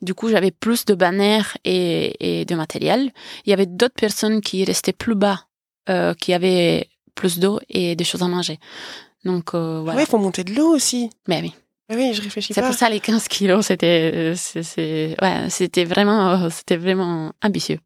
Du 0.00 0.14
coup, 0.14 0.28
j'avais 0.30 0.50
plus 0.50 0.86
de 0.86 0.94
bannières 0.94 1.56
et, 1.64 2.40
et 2.40 2.44
de 2.46 2.54
matériel. 2.54 3.12
Il 3.44 3.50
y 3.50 3.52
avait 3.52 3.66
d'autres 3.66 3.94
personnes 3.94 4.40
qui 4.40 4.64
restaient 4.64 4.92
plus 4.92 5.14
bas, 5.14 5.46
qui 6.18 6.32
avaient 6.32 6.88
plus 7.16 7.40
d'eau 7.40 7.58
et 7.68 7.96
des 7.96 8.04
choses 8.04 8.22
à 8.22 8.28
manger. 8.28 8.60
Donc 9.24 9.54
euh, 9.54 9.80
voilà. 9.82 9.96
Ouais, 9.98 10.04
il 10.04 10.08
faut 10.08 10.18
monter 10.18 10.44
de 10.44 10.54
l'eau 10.54 10.68
aussi. 10.72 11.10
Mais 11.26 11.40
oui. 11.42 11.52
Ah 11.88 11.94
oui, 11.96 12.14
je 12.14 12.22
réfléchis 12.22 12.52
C'est 12.54 12.60
pas. 12.60 12.68
pour 12.68 12.76
ça 12.76 12.88
les 12.88 13.00
15 13.00 13.26
kilos, 13.28 13.66
c'était, 13.66 14.10
euh, 14.14 14.34
c'est, 14.36 14.62
c'est- 14.62 15.16
ouais, 15.22 15.48
c'était 15.50 15.84
vraiment, 15.84 16.30
euh, 16.44 16.48
c'était 16.50 16.76
vraiment 16.76 17.32
ambitieux. 17.42 17.78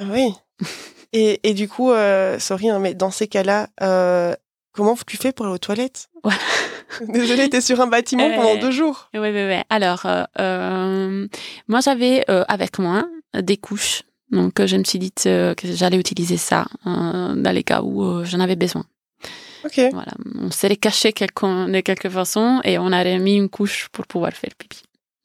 Ah 0.00 0.04
oui. 0.10 0.32
et, 1.12 1.40
et 1.48 1.54
du 1.54 1.68
coup, 1.68 1.90
euh, 1.90 2.38
sorry, 2.38 2.70
hein, 2.70 2.78
mais 2.80 2.94
dans 2.94 3.10
ces 3.10 3.28
cas-là, 3.28 3.68
euh, 3.82 4.34
comment 4.72 4.96
tu 5.06 5.16
fais 5.16 5.32
pour 5.32 5.46
aller 5.46 5.54
aux 5.54 5.58
toilettes? 5.58 6.08
Ouais. 6.24 6.34
Désolée, 7.08 7.48
t'es 7.48 7.60
sur 7.60 7.80
un 7.80 7.86
bâtiment 7.86 8.30
pendant 8.34 8.56
deux 8.56 8.72
jours. 8.72 9.08
Oui, 9.14 9.20
oui, 9.20 9.30
oui. 9.32 9.60
Alors, 9.70 10.02
euh, 10.40 11.28
moi, 11.68 11.80
j'avais 11.80 12.24
euh, 12.28 12.44
avec 12.48 12.78
moi 12.80 13.04
des 13.34 13.56
couches. 13.56 14.02
Donc, 14.30 14.60
euh, 14.60 14.66
je 14.66 14.76
me 14.76 14.84
suis 14.84 14.98
dit 14.98 15.12
euh, 15.26 15.54
que 15.54 15.66
j'allais 15.72 15.98
utiliser 15.98 16.36
ça 16.36 16.66
euh, 16.86 17.34
dans 17.34 17.52
les 17.52 17.64
cas 17.64 17.82
où 17.82 18.24
j'en 18.24 18.40
avais 18.40 18.56
besoin. 18.56 18.84
Ok. 19.64 19.80
Voilà. 19.92 20.12
On 20.38 20.50
s'est 20.50 20.74
caché 20.76 21.12
de 21.12 21.80
quelque 21.80 22.08
façon 22.08 22.60
et 22.64 22.78
on 22.78 22.92
a 22.92 23.02
remis 23.02 23.36
une 23.36 23.48
couche 23.48 23.88
pour 23.92 24.06
pouvoir 24.06 24.32
faire 24.32 24.50
pipi. 24.56 24.82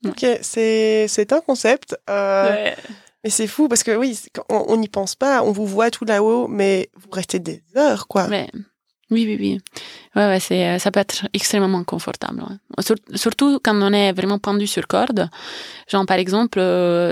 Ok, 0.08 0.26
c'est 0.42 1.08
c'est 1.08 1.32
un 1.34 1.42
concept. 1.42 1.98
Euh, 2.10 2.50
Ouais. 2.50 2.76
Mais 3.24 3.32
c'est 3.32 3.48
fou 3.48 3.68
parce 3.68 3.82
que 3.82 3.96
oui, 3.96 4.20
on 4.50 4.78
n'y 4.78 4.88
pense 4.88 5.16
pas, 5.16 5.42
on 5.42 5.52
vous 5.52 5.66
voit 5.66 5.90
tout 5.90 6.06
là-haut, 6.06 6.48
mais 6.48 6.90
vous 6.96 7.10
restez 7.12 7.40
des 7.40 7.64
heures, 7.76 8.08
quoi. 8.08 8.28
Ouais. 8.28 8.48
Oui, 9.10 9.26
oui, 9.26 9.36
oui. 9.40 9.60
Ouais, 10.16 10.28
ouais, 10.28 10.40
c'est, 10.40 10.78
ça 10.78 10.92
peut 10.92 11.00
être 11.00 11.28
extrêmement 11.34 11.84
confortable. 11.84 12.44
ouais. 12.44 12.96
Surtout 13.16 13.60
quand 13.64 13.82
on 13.82 13.94
est 13.94 14.14
vraiment 14.14 14.38
pendu 14.38 14.68
sur 14.68 14.86
corde. 14.86 15.28
Genre, 15.88 16.06
par 16.06 16.18
exemple, 16.18 16.60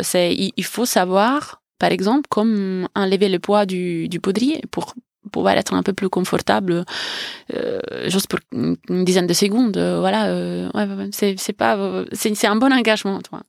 c'est, 0.04 0.36
il 0.56 0.64
faut 0.64 0.86
savoir, 0.86 1.63
par 1.80 1.92
exemple, 1.92 2.28
comme 2.30 2.88
enlever 2.96 3.30
le 3.30 3.40
poids 3.40 3.66
du, 3.66 4.08
du 4.08 4.20
poudrier 4.20 4.62
pour 4.72 4.94
pouvoir 5.32 5.58
être 5.58 5.74
un 5.74 5.84
peu 5.84 5.94
plus 5.94 6.10
confortable, 6.10 6.84
euh, 7.54 7.80
juste 8.08 8.28
pour 8.28 8.40
une, 8.52 8.78
dizaine 9.06 9.28
de 9.28 9.34
secondes. 9.34 9.78
euh, 9.78 10.00
voilà, 10.00 10.28
euh, 10.28 10.70
c'est, 11.12 11.54
pas, 11.54 12.06
c'est 12.12 12.48
un 12.48 12.56
bon 12.56 12.72
engagement, 12.74 13.22
toi. 13.22 13.42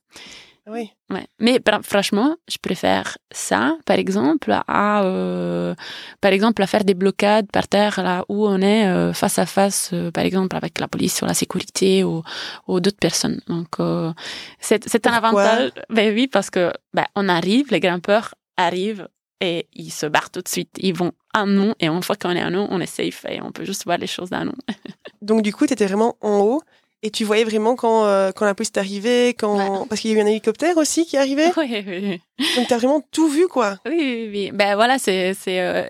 Oui. 0.67 0.91
Ouais. 1.11 1.27
Mais 1.39 1.59
franchement, 1.83 2.35
je 2.49 2.57
préfère 2.57 3.17
ça, 3.31 3.77
par 3.85 3.97
exemple, 3.97 4.51
à, 4.67 5.03
euh, 5.03 5.75
par 6.21 6.31
exemple, 6.31 6.63
à 6.63 6.67
faire 6.67 6.83
des 6.83 6.95
blocades 6.95 7.51
par 7.51 7.67
terre 7.67 8.01
là 8.01 8.25
où 8.29 8.47
on 8.47 8.59
est 8.61 8.87
euh, 8.87 9.13
face 9.13 9.37
à 9.37 9.45
face, 9.45 9.91
euh, 9.93 10.09
par 10.09 10.23
exemple, 10.23 10.55
avec 10.55 10.79
la 10.79 10.87
police 10.87 11.15
sur 11.15 11.27
la 11.27 11.35
sécurité 11.35 12.03
ou, 12.03 12.23
ou 12.67 12.79
d'autres 12.79 12.97
personnes. 12.97 13.41
Donc, 13.47 13.79
euh, 13.79 14.11
c'est, 14.59 15.05
un 15.05 15.13
avantage. 15.13 15.71
Ben 15.89 16.13
oui, 16.15 16.27
parce 16.27 16.49
que 16.49 16.73
ben, 16.93 17.05
on 17.15 17.29
arrive, 17.29 17.71
les 17.71 17.79
grimpeurs 17.79 18.33
arrivent 18.57 19.07
et 19.41 19.67
ils 19.73 19.91
se 19.91 20.07
barrent 20.07 20.31
tout 20.31 20.41
de 20.41 20.47
suite. 20.47 20.71
Ils 20.77 20.95
vont 20.95 21.11
à 21.33 21.45
nous 21.45 21.73
et 21.79 21.87
une 21.87 22.01
fois 22.01 22.15
qu'on 22.15 22.31
est 22.31 22.41
à 22.41 22.49
nous, 22.49 22.65
on 22.69 22.79
est 22.79 22.85
safe 22.85 23.25
et 23.29 23.41
on 23.41 23.51
peut 23.51 23.65
juste 23.65 23.85
voir 23.85 23.97
les 23.97 24.07
choses 24.07 24.31
à 24.31 24.43
nous. 24.43 24.55
Donc 25.21 25.41
du 25.43 25.53
coup, 25.53 25.67
t'étais 25.67 25.85
vraiment 25.85 26.17
en 26.21 26.39
haut 26.39 26.61
et 27.05 27.11
tu 27.11 27.23
voyais 27.23 27.43
vraiment 27.43 27.75
quand 27.75 27.85
quand, 28.03 28.31
quand 28.35 28.45
la 28.45 28.55
police 28.55 28.71
est 28.75 28.79
arrivée, 28.79 29.29
quand 29.37 29.55
Ouais. 29.57 29.85
parce 29.87 30.01
qu'il 30.01 30.11
y 30.11 30.15
a 30.15 30.17
eu 30.17 30.21
un 30.21 30.25
hélicoptère 30.25 30.75
aussi 30.77 31.05
qui 31.05 31.17
arrivait. 31.17 31.51
Oui, 31.57 31.67
oui, 31.71 31.83
oui. 31.87 32.21
Donc 32.55 32.67
t'as 32.67 32.77
vraiment 32.77 33.01
tout 33.11 33.27
vu, 33.29 33.47
quoi. 33.47 33.77
Oui, 33.85 33.95
oui, 33.97 34.29
oui. 34.31 34.51
Ben 34.53 34.75
voilà, 34.75 34.97
c'est 34.99 35.33
c'est 35.33 35.59
euh, 35.61 35.83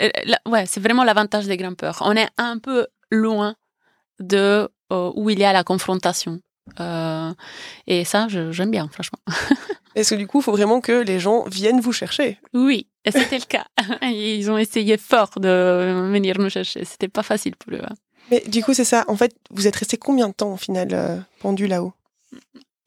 ouais, 0.48 0.65
vraiment 0.77 1.03
l'avantage 1.03 1.45
des 1.45 1.57
grimpeurs. 1.57 2.00
On 2.01 2.15
est 2.15 2.29
un 2.38 2.57
peu 2.60 2.88
loin 3.12 3.55
de 4.19 4.69
euh, 4.91 5.12
où 5.15 5.29
il 5.29 5.39
y 5.39 5.43
a 5.45 5.53
la 5.53 5.63
confrontation. 5.63 6.39
Euh, 6.79 7.31
et 7.88 8.05
ça, 8.05 8.27
j'aime 8.29 8.72
bien, 8.72 8.88
franchement. 8.91 9.19
Parce 9.95 10.10
que 10.10 10.15
du 10.15 10.27
coup, 10.27 10.39
il 10.39 10.43
faut 10.43 10.51
vraiment 10.51 10.81
que 10.81 11.03
les 11.03 11.19
gens 11.19 11.45
viennent 11.48 11.79
vous 11.79 11.93
chercher? 11.93 12.38
Oui, 12.53 12.88
c'était 13.10 13.38
le 13.38 13.45
cas. 13.45 13.65
Ils 14.01 14.50
ont 14.51 14.57
essayé 14.57 14.98
fort 14.98 15.31
de 15.39 16.10
venir 16.12 16.38
nous 16.39 16.50
chercher. 16.50 16.84
C'était 16.84 17.07
pas 17.07 17.24
facile 17.24 17.55
pour 17.55 17.74
eux. 17.74 17.81
hein. 17.81 17.95
Mais 18.32 18.44
du 18.48 18.63
coup, 18.63 18.74
c'est 18.74 18.86
ça. 18.86 19.05
En 19.08 19.15
fait, 19.15 19.36
vous 19.51 19.67
êtes 19.67 19.75
resté 19.75 19.98
combien 19.98 20.29
de 20.29 20.34
temps 20.34 20.53
au 20.53 20.58
final 20.58 20.89
euh, 20.94 21.17
pendu 21.39 21.67
là-haut? 21.67 21.94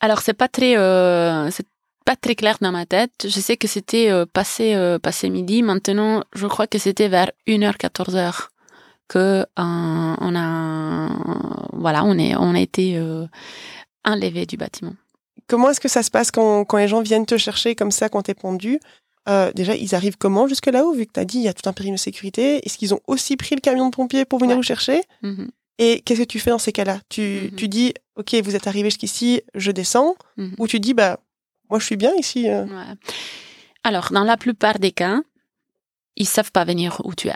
Alors 0.00 0.20
c'est 0.20 0.34
pas 0.34 0.48
très 0.48 0.76
euh, 0.76 1.50
c'est 1.50 1.66
pas 2.04 2.16
très 2.16 2.34
clair 2.34 2.56
dans 2.60 2.72
ma 2.72 2.86
tête. 2.86 3.12
Je 3.24 3.40
sais 3.40 3.56
que 3.56 3.68
c'était 3.68 4.10
euh, 4.10 4.26
passé 4.26 4.76
passé 5.02 5.28
midi. 5.28 5.62
Maintenant, 5.62 6.24
je 6.34 6.46
crois 6.46 6.66
que 6.66 6.78
c'était 6.78 7.08
vers 7.08 7.30
1h 7.46 7.76
14h 7.76 8.48
que 9.08 9.46
on 9.56 10.34
a 10.36 11.08
voilà, 11.72 12.04
on 12.04 12.18
est 12.18 12.36
on 12.36 12.54
a 12.54 12.60
été 12.60 13.00
enlevé 14.04 14.46
du 14.46 14.56
bâtiment. 14.56 14.94
Comment 15.48 15.70
est-ce 15.70 15.80
que 15.80 15.88
ça 15.88 16.02
se 16.02 16.10
passe 16.10 16.30
quand, 16.30 16.64
quand 16.66 16.76
les 16.76 16.88
gens 16.88 17.00
viennent 17.00 17.24
te 17.24 17.38
chercher 17.38 17.74
comme 17.74 17.90
ça 17.90 18.08
quand 18.08 18.22
t'es 18.22 18.34
pendu? 18.34 18.80
Euh, 19.28 19.52
Déjà, 19.54 19.74
ils 19.74 19.94
arrivent 19.94 20.16
comment 20.18 20.46
jusque 20.48 20.66
là-haut 20.66 20.92
Vu 20.94 21.06
que 21.06 21.12
t'as 21.12 21.24
dit 21.24 21.38
il 21.38 21.44
y 21.44 21.48
a 21.48 21.52
tout 21.52 21.68
un 21.68 21.72
périmètre 21.72 22.00
de 22.00 22.04
sécurité. 22.04 22.64
Est-ce 22.66 22.78
qu'ils 22.78 22.94
ont 22.94 23.00
aussi 23.06 23.36
pris 23.36 23.54
le 23.54 23.60
camion 23.60 23.86
de 23.86 23.94
pompiers 23.94 24.24
pour 24.24 24.38
venir 24.38 24.52
Ouais. 24.54 24.56
vous 24.60 24.62
chercher 24.62 25.02
Mhm. 25.22 25.50
Et 25.80 26.00
qu'est-ce 26.00 26.20
que 26.22 26.26
tu 26.26 26.40
fais 26.40 26.50
dans 26.50 26.58
ces 26.58 26.72
cas-là? 26.72 27.00
Tu, 27.08 27.22
Mhm. 27.52 27.56
tu 27.56 27.68
dis, 27.68 27.94
OK, 28.16 28.34
vous 28.42 28.56
êtes 28.56 28.66
arrivé 28.66 28.88
jusqu'ici, 28.90 29.42
je 29.54 29.70
descends. 29.70 30.16
Mhm. 30.36 30.54
Ou 30.58 30.66
tu 30.66 30.80
dis, 30.80 30.92
bah, 30.94 31.20
moi, 31.70 31.78
je 31.78 31.84
suis 31.84 31.96
bien 31.96 32.12
ici. 32.16 32.48
euh. 32.48 32.64
Ouais. 32.64 32.94
Alors, 33.84 34.08
dans 34.12 34.24
la 34.24 34.36
plupart 34.36 34.78
des 34.80 34.90
cas, 34.90 35.20
ils 36.16 36.26
savent 36.26 36.50
pas 36.50 36.64
venir 36.64 37.00
où 37.04 37.14
tu 37.14 37.28
es. 37.28 37.34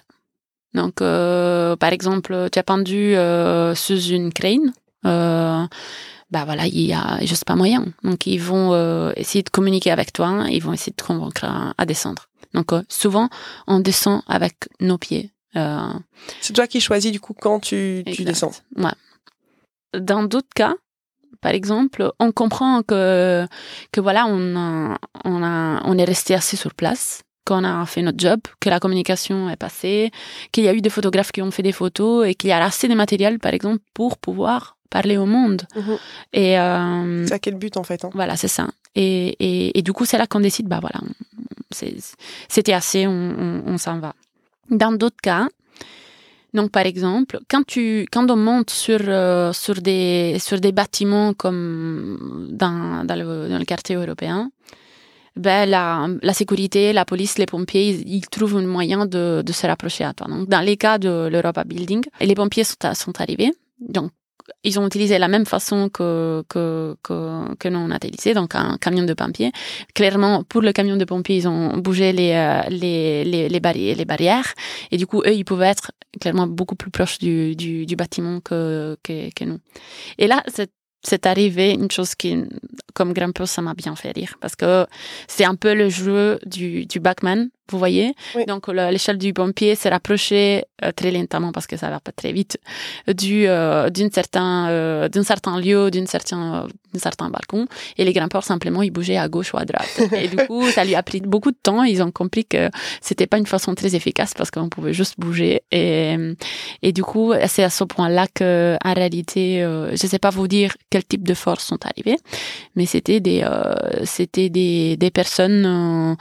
Donc, 0.74 1.00
euh, 1.02 1.76
par 1.76 1.92
exemple, 1.92 2.48
tu 2.50 2.58
es 2.58 2.62
pendu 2.62 3.14
euh, 3.14 3.74
sous 3.76 4.00
une 4.08 4.32
crane. 4.32 4.72
Euh, 5.04 5.66
bah 6.30 6.44
voilà, 6.44 6.66
il 6.66 6.80
y 6.80 6.92
a 6.92 7.18
juste 7.24 7.44
pas 7.44 7.56
moyen. 7.56 7.86
Donc, 8.02 8.26
ils 8.26 8.40
vont 8.40 8.72
euh, 8.72 9.12
essayer 9.16 9.42
de 9.42 9.50
communiquer 9.50 9.90
avec 9.90 10.12
toi. 10.12 10.46
Ils 10.50 10.62
vont 10.62 10.72
essayer 10.72 10.92
de 10.92 10.96
te 10.96 11.04
convaincre 11.04 11.44
à, 11.44 11.74
à 11.76 11.84
descendre. 11.84 12.28
Donc, 12.54 12.72
euh, 12.72 12.82
souvent, 12.88 13.28
on 13.66 13.80
descend 13.80 14.22
avec 14.26 14.68
nos 14.80 14.98
pieds. 14.98 15.30
Euh, 15.56 15.92
C'est 16.40 16.54
toi 16.54 16.66
qui 16.66 16.80
choisis, 16.80 17.12
du 17.12 17.20
coup, 17.20 17.34
quand 17.38 17.60
tu, 17.60 18.02
tu 18.14 18.24
descends. 18.24 18.52
Ouais. 18.76 18.92
Dans 19.98 20.22
d'autres 20.22 20.48
cas, 20.54 20.74
par 21.42 21.52
exemple, 21.52 22.10
on 22.18 22.32
comprend 22.32 22.82
que 22.82 23.46
que 23.90 24.00
voilà, 24.00 24.24
on 24.26 24.56
a, 24.56 24.96
on 25.24 25.42
a, 25.42 25.82
on 25.84 25.98
est 25.98 26.04
resté 26.04 26.34
assez 26.34 26.56
sur 26.56 26.72
place, 26.72 27.22
qu'on 27.44 27.64
a 27.64 27.84
fait 27.84 28.00
notre 28.00 28.18
job, 28.18 28.40
que 28.60 28.70
la 28.70 28.80
communication 28.80 29.50
est 29.50 29.56
passée, 29.56 30.10
qu'il 30.52 30.64
y 30.64 30.68
a 30.68 30.72
eu 30.74 30.80
des 30.80 30.88
photographes 30.88 31.32
qui 31.32 31.42
ont 31.42 31.50
fait 31.50 31.62
des 31.64 31.72
photos 31.72 32.26
et 32.26 32.34
qu'il 32.34 32.48
y 32.48 32.52
a 32.52 32.64
assez 32.64 32.88
de 32.88 32.94
matériel, 32.94 33.38
par 33.38 33.52
exemple, 33.52 33.82
pour 33.92 34.16
pouvoir 34.16 34.76
parler 34.98 35.16
au 35.24 35.28
monde. 35.36 35.62
Mhm. 35.80 35.96
Et 36.42 36.52
euh, 36.58 37.26
C'est 37.26 37.34
à 37.40 37.42
quel 37.44 37.56
but, 37.62 37.74
en 37.76 37.84
fait 37.90 38.00
hein? 38.04 38.10
voilà, 38.20 38.34
c'est 38.42 38.52
ça. 38.58 38.66
Et, 38.94 39.28
et, 39.46 39.78
et 39.78 39.82
du 39.82 39.92
coup, 39.96 40.04
c'est 40.08 40.18
là 40.22 40.26
qu'on 40.30 40.40
décide, 40.48 40.66
bah 40.72 40.80
voilà, 40.86 41.00
c'était 42.54 42.74
assez, 42.80 43.02
on, 43.06 43.34
on, 43.44 43.52
on 43.74 43.78
s'en 43.84 43.98
va. 44.04 44.12
Dans 44.82 44.92
d'autres 45.00 45.22
cas, 45.22 45.44
donc 46.56 46.70
par 46.70 46.86
exemple, 46.92 47.34
quand 47.50 47.64
tu, 47.72 48.06
quand 48.12 48.26
on 48.30 48.36
monte 48.50 48.70
sur 48.84 49.00
euh, 49.08 49.52
sur 49.64 49.76
des 49.88 50.36
sur 50.46 50.58
des 50.66 50.72
bâtiments 50.80 51.32
comme 51.42 52.48
dans 52.62 53.04
dans 53.08 53.18
le, 53.22 53.48
dans 53.52 53.58
le 53.58 53.64
quartier 53.72 53.96
européen, 53.96 54.38
ben 55.44 55.62
la, 55.74 56.08
la 56.28 56.34
sécurité, 56.40 56.92
la 56.92 57.04
police, 57.06 57.38
les 57.38 57.46
pompiers, 57.54 57.86
ils, 57.92 58.02
ils 58.16 58.26
trouvent 58.34 58.58
un 58.58 58.66
moyen 58.78 59.06
de, 59.14 59.42
de 59.48 59.52
se 59.58 59.66
rapprocher 59.66 60.04
à 60.04 60.12
toi. 60.12 60.26
Donc 60.32 60.44
dans 60.54 60.60
les 60.68 60.76
cas 60.84 60.96
de 61.06 61.12
l'Europa 61.32 61.64
Building, 61.64 62.02
les 62.20 62.34
pompiers 62.40 62.64
sont, 62.70 62.94
sont 63.02 63.16
arrivés, 63.24 63.52
donc 63.96 64.10
ils 64.64 64.78
ont 64.78 64.86
utilisé 64.86 65.18
la 65.18 65.28
même 65.28 65.46
façon 65.46 65.88
que, 65.88 66.44
que, 66.48 66.96
que, 67.02 67.54
que 67.56 67.68
nous 67.68 67.78
on 67.78 67.90
a 67.90 67.96
utilisé, 67.96 68.34
donc 68.34 68.54
un 68.54 68.76
camion 68.78 69.04
de 69.04 69.14
pompiers. 69.14 69.52
Clairement, 69.94 70.44
pour 70.44 70.62
le 70.62 70.72
camion 70.72 70.96
de 70.96 71.04
pompiers, 71.04 71.36
ils 71.36 71.48
ont 71.48 71.78
bougé 71.78 72.12
les, 72.12 72.32
euh, 72.32 72.60
les, 72.68 73.24
les, 73.24 73.48
les, 73.48 73.94
les 73.94 74.04
barrières. 74.04 74.54
Et 74.90 74.96
du 74.96 75.06
coup, 75.06 75.22
eux, 75.22 75.34
ils 75.34 75.44
pouvaient 75.44 75.68
être 75.68 75.92
clairement 76.20 76.46
beaucoup 76.46 76.76
plus 76.76 76.90
proches 76.90 77.18
du, 77.18 77.56
du, 77.56 77.86
du 77.86 77.96
bâtiment 77.96 78.40
que, 78.40 78.96
que, 79.02 79.30
que 79.34 79.44
nous. 79.44 79.58
Et 80.18 80.26
là, 80.26 80.42
c'est 80.48 80.70
c'est 81.04 81.26
arrivé 81.26 81.72
une 81.72 81.90
chose 81.90 82.14
qui, 82.14 82.44
comme 82.92 83.12
grimpeuse, 83.12 83.50
ça 83.50 83.62
m'a 83.62 83.74
bien 83.74 83.94
fait 83.96 84.12
rire. 84.12 84.36
Parce 84.40 84.56
que 84.56 84.86
c'est 85.28 85.44
un 85.44 85.54
peu 85.54 85.74
le 85.74 85.88
jeu 85.88 86.38
du, 86.46 86.86
du 86.86 87.00
backman, 87.00 87.48
vous 87.70 87.78
voyez? 87.78 88.14
Oui. 88.34 88.44
Donc, 88.46 88.68
le- 88.68 88.90
l'échelle 88.90 89.18
du 89.18 89.32
pompier 89.32 89.74
s'est 89.74 89.88
rapprochée 89.88 90.64
euh, 90.84 90.92
très 90.92 91.10
lentement 91.10 91.52
parce 91.52 91.66
que 91.66 91.76
ça 91.76 91.88
va 91.90 92.00
pas 92.00 92.12
très 92.12 92.32
vite 92.32 92.58
du 93.16 93.46
euh, 93.46 93.88
d'une 93.88 94.10
certain 94.10 94.68
euh, 94.68 95.08
d'un 95.08 95.22
certain 95.22 95.58
lieu 95.60 95.90
d'une 95.90 96.06
certain 96.08 96.66
d'un 96.92 96.98
certain 96.98 97.30
balcon 97.30 97.66
et 97.96 98.04
les 98.04 98.12
grimpeurs 98.12 98.42
simplement 98.44 98.82
ils 98.82 98.90
bougeaient 98.90 99.16
à 99.16 99.28
gauche 99.28 99.54
ou 99.54 99.58
à 99.58 99.64
droite 99.64 100.00
et 100.20 100.26
du 100.28 100.36
coup 100.46 100.68
ça 100.70 100.84
lui 100.84 100.94
a 100.96 101.02
pris 101.04 101.20
beaucoup 101.20 101.52
de 101.52 101.56
temps 101.62 101.84
ils 101.84 102.02
ont 102.02 102.10
compris 102.10 102.44
que 102.44 102.68
c'était 103.00 103.28
pas 103.28 103.38
une 103.38 103.46
façon 103.46 103.74
très 103.76 103.94
efficace 103.94 104.34
parce 104.34 104.50
qu'on 104.50 104.68
pouvait 104.68 104.92
juste 104.92 105.14
bouger 105.18 105.62
et 105.70 106.16
et 106.82 106.92
du 106.92 107.02
coup 107.04 107.32
c'est 107.46 107.62
à 107.62 107.70
ce 107.70 107.84
point 107.84 108.08
là 108.08 108.26
que 108.34 108.76
en 108.84 108.92
réalité 108.92 109.62
euh, 109.62 109.92
je 109.92 110.06
sais 110.06 110.18
pas 110.18 110.30
vous 110.30 110.48
dire 110.48 110.74
quel 110.90 111.04
type 111.04 111.22
de 111.26 111.34
forces 111.34 111.64
sont 111.64 111.78
arrivées 111.86 112.18
mais 112.74 112.81
c'était 112.86 113.20
des 113.20 113.42
euh, 113.44 113.74
c'était 114.04 114.48
des 114.50 114.96
des 114.96 115.10
personnes 115.10 115.64
euh, 115.66 116.14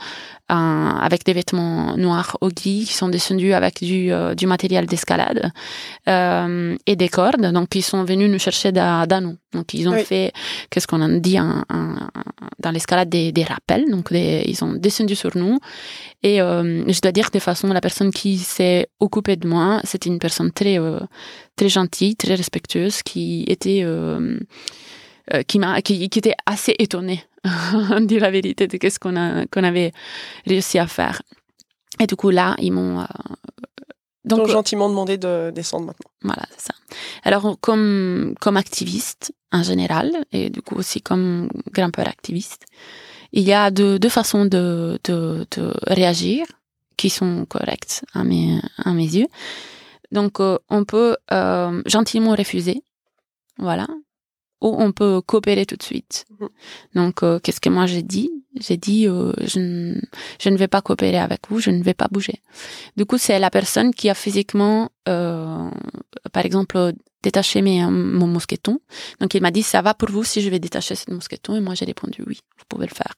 avec 0.50 1.24
des 1.24 1.32
vêtements 1.32 1.96
noirs 1.96 2.36
ou 2.42 2.48
gris 2.48 2.84
qui 2.86 2.92
sont 2.94 3.08
descendus 3.08 3.52
avec 3.54 3.82
du 3.82 4.12
euh, 4.12 4.34
du 4.34 4.46
matériel 4.46 4.86
d'escalade 4.86 5.50
euh, 6.08 6.76
et 6.86 6.96
des 6.96 7.08
cordes. 7.08 7.46
Donc, 7.52 7.74
ils 7.74 7.82
sont 7.82 8.04
venus 8.04 8.30
nous 8.30 8.38
chercher 8.38 8.70
nous. 8.72 9.36
Donc, 9.52 9.74
ils 9.74 9.88
ont 9.88 9.92
Oui. 9.92 10.04
fait, 10.04 10.32
qu'est-ce 10.70 10.86
qu'on 10.86 11.02
a 11.02 11.08
dit 11.18 11.36
un- 11.38 11.64
un- 11.68 12.08
un- 12.14 12.22
dans 12.58 12.70
l'escalade, 12.70 13.08
des, 13.08 13.32
des 13.32 13.44
rappels. 13.44 13.90
Donc, 13.90 14.12
des- 14.12 14.44
ils 14.46 14.62
ont 14.64 14.72
descendu 14.74 15.14
sur 15.14 15.36
nous. 15.36 15.58
Et 16.22 16.40
euh, 16.40 16.84
je 16.90 17.00
dois 17.00 17.12
dire 17.12 17.30
que 17.30 17.38
de 17.38 17.42
façon, 17.42 17.68
la 17.68 17.80
personne 17.80 18.10
qui 18.12 18.38
s'est 18.38 18.86
occupée 19.00 19.36
de 19.36 19.46
moi, 19.48 19.80
c'était 19.84 20.08
une 20.10 20.18
personne 20.18 20.50
très, 20.52 20.78
euh, 20.78 21.00
très 21.56 21.68
gentille, 21.68 22.14
très 22.16 22.34
respectueuse, 22.34 23.02
qui 23.02 23.44
était... 23.48 23.82
euh, 25.32 25.42
qui 25.42 25.58
m'a 25.58 25.82
qui, 25.82 26.08
qui 26.08 26.18
était 26.18 26.34
assez 26.46 26.74
étonnée 26.78 27.24
de 27.44 28.16
la 28.18 28.30
vérité 28.30 28.66
de 28.66 28.76
qu'est-ce 28.76 28.98
qu'on 28.98 29.16
a 29.16 29.46
qu'on 29.46 29.64
avait 29.64 29.92
réussi 30.46 30.78
à 30.78 30.86
faire 30.86 31.22
et 32.00 32.06
du 32.06 32.16
coup 32.16 32.30
là 32.30 32.56
ils 32.58 32.72
m'ont 32.72 33.00
euh, 33.00 33.04
Donc, 34.24 34.40
donc 34.40 34.48
gentiment 34.48 34.88
demandé 34.88 35.18
de 35.18 35.50
descendre 35.54 35.86
maintenant. 35.86 36.10
voilà, 36.22 36.44
c'est 36.56 36.66
ça. 36.68 36.74
Alors, 37.24 37.56
comme, 37.60 38.34
comme 38.40 38.56
activiste 38.56 39.32
en 39.50 39.62
général, 39.62 40.12
et 40.30 40.48
du 40.50 40.62
coup 40.62 40.76
aussi 40.76 41.00
comme 41.02 41.48
grimpeur 41.72 42.06
activiste, 42.08 42.64
il 43.32 43.42
y 43.42 43.52
a 43.52 43.70
deux, 43.70 43.98
deux 43.98 44.08
façons 44.08 44.44
de, 44.44 44.98
de, 45.04 45.46
de 45.56 45.72
réagir 45.86 46.46
qui 46.96 47.10
sont 47.10 47.46
correctes 47.46 48.04
à 48.14 48.22
mes, 48.24 48.60
à 48.78 48.92
mes 48.92 49.06
yeux. 49.18 49.28
Donc, 50.12 50.40
euh, 50.40 50.58
on 50.68 50.84
peut 50.84 51.16
euh, 51.32 51.82
gentiment 51.86 52.34
refuser, 52.34 52.82
voilà, 53.58 53.86
ou 54.62 54.74
on 54.78 54.92
peut 54.92 55.20
coopérer 55.20 55.66
tout 55.66 55.76
de 55.76 55.82
suite. 55.82 56.24
Mhm. 56.40 56.48
Donc, 56.94 57.22
euh, 57.22 57.38
qu'est-ce 57.40 57.60
que 57.60 57.68
moi 57.68 57.86
j'ai 57.86 58.02
dit? 58.02 58.30
J'ai 58.60 58.76
dit, 58.76 59.08
euh, 59.08 59.32
je, 59.44 59.58
ne, 59.58 60.00
je 60.40 60.48
ne 60.50 60.56
vais 60.56 60.68
pas 60.68 60.82
coopérer 60.82 61.18
avec 61.18 61.40
vous, 61.48 61.58
je 61.58 61.70
ne 61.70 61.82
vais 61.82 61.94
pas 61.94 62.08
bouger. 62.10 62.40
Du 62.96 63.04
coup, 63.06 63.18
c'est 63.18 63.38
la 63.38 63.50
personne 63.50 63.92
qui 63.94 64.08
a 64.10 64.14
physiquement, 64.14 64.90
euh, 65.08 65.68
par 66.32 66.44
exemple, 66.44 66.92
détaché 67.22 67.62
mes, 67.62 67.84
mon 67.86 68.26
mousqueton. 68.26 68.78
Donc, 69.20 69.34
il 69.34 69.40
m'a 69.42 69.50
dit, 69.50 69.62
ça 69.62 69.80
va 69.82 69.94
pour 69.94 70.10
vous 70.10 70.22
si 70.24 70.40
je 70.42 70.50
vais 70.50 70.58
détacher 70.58 70.94
ce 70.94 71.10
mousqueton 71.10 71.56
Et 71.56 71.60
moi, 71.60 71.74
j'ai 71.74 71.86
répondu, 71.86 72.22
oui, 72.26 72.40
vous 72.58 72.64
pouvez 72.68 72.86
le 72.86 72.94
faire. 72.94 73.14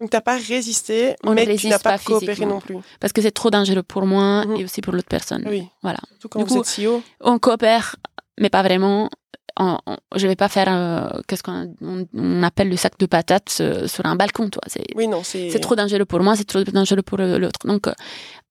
Donc, 0.00 0.10
t'as 0.10 0.20
pas 0.20 0.36
résisté, 0.36 1.14
On 1.22 1.32
mais 1.34 1.46
tu 1.56 1.68
n'as 1.68 1.78
pas, 1.78 1.92
pas 1.96 1.98
coopéré 1.98 2.44
non 2.44 2.60
plus. 2.60 2.76
Parce 2.98 3.12
que 3.12 3.22
c'est 3.22 3.30
trop 3.30 3.50
dangereux 3.50 3.84
pour 3.84 4.04
moi 4.04 4.44
Mhm. 4.46 4.56
et 4.56 4.64
aussi 4.64 4.80
pour 4.80 4.92
l'autre 4.94 5.06
personne. 5.08 5.44
Oui. 5.48 5.62
Voilà. 5.82 6.00
Tout 6.20 6.28
quand 6.28 6.40
Du 6.40 6.46
vous 6.48 6.54
coup, 6.56 6.60
êtes 6.62 6.66
si 6.66 6.88
haut. 6.88 7.02
On 7.20 7.38
coopère, 7.38 7.94
mais 8.40 8.50
pas 8.50 8.64
vraiment. 8.64 9.08
On, 9.58 9.78
on- 9.86 9.96
je 10.16 10.26
vais 10.26 10.36
pas 10.36 10.48
faire, 10.48 10.68
euh, 10.68 11.20
qu'est-ce 11.26 11.42
qu'on 11.42 11.74
on, 11.82 12.06
on 12.14 12.42
appelle 12.42 12.68
le 12.68 12.76
sac 12.76 12.98
de 12.98 13.06
patates 13.06 13.58
euh, 13.60 13.86
sur 13.86 14.04
un 14.06 14.16
balcon, 14.16 14.48
toi. 14.48 14.62
C'est 14.66 14.84
Oui, 14.94 15.08
non, 15.08 15.22
c'est. 15.24 15.50
c'est 15.50 15.60
trop 15.60 15.74
dangereux 15.76 16.04
pour 16.06 16.20
moi, 16.20 16.36
c'est 16.36 16.44
trop 16.46 16.62
dangereux 16.64 17.02
pour 17.02 17.20
euh, 17.20 17.38
l'autre. 17.38 17.66
Donc, 17.66 17.86
euh, 17.86 17.92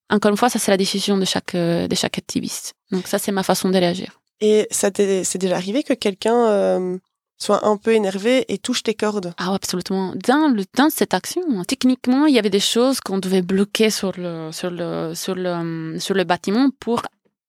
encore 0.10 0.32
une 0.32 0.38
fois, 0.38 0.50
ça 0.50 0.60
c'est 0.60 0.72
la 0.72 0.78
décision 0.78 1.18
de 1.18 1.26
chaque 1.26 1.56
de 1.56 1.96
chaque 1.96 2.18
activiste. 2.18 2.74
Donc 2.92 3.08
ça 3.08 3.18
c'est 3.18 3.32
ma 3.32 3.44
façon 3.44 3.70
de 3.70 3.78
réagir. 3.78 4.20
Et 4.42 4.68
ça 4.70 4.92
t'est 4.92 5.24
c'est 5.24 5.38
déjà 5.40 5.56
arrivé 5.56 5.84
que 5.84 5.94
quelqu'un 5.94 7.00
soit 7.42 7.66
un 7.66 7.78
peu 7.78 7.94
énervé 7.94 8.46
et 8.54 8.58
touche 8.60 8.84
tes 8.84 8.94
cordes? 8.94 9.34
Ah, 9.38 9.54
absolument. 9.54 10.14
Dans 10.28 10.48
le 10.54 10.64
cette 10.90 11.14
action, 11.14 11.42
techniquement, 11.68 12.28
il 12.28 12.36
y 12.36 12.40
avait 12.40 12.50
des 12.52 12.60
choses 12.60 13.00
qu'on 13.00 13.18
devait 13.18 13.42
bloquer 13.42 13.90
sur 13.90 14.12
le 14.16 14.52
sur 14.52 14.70
le 14.70 15.14
sur 15.16 15.36
le 15.36 15.98
sur 16.00 16.14
le 16.16 16.24
bâtiment 16.24 16.70
pour 16.80 17.02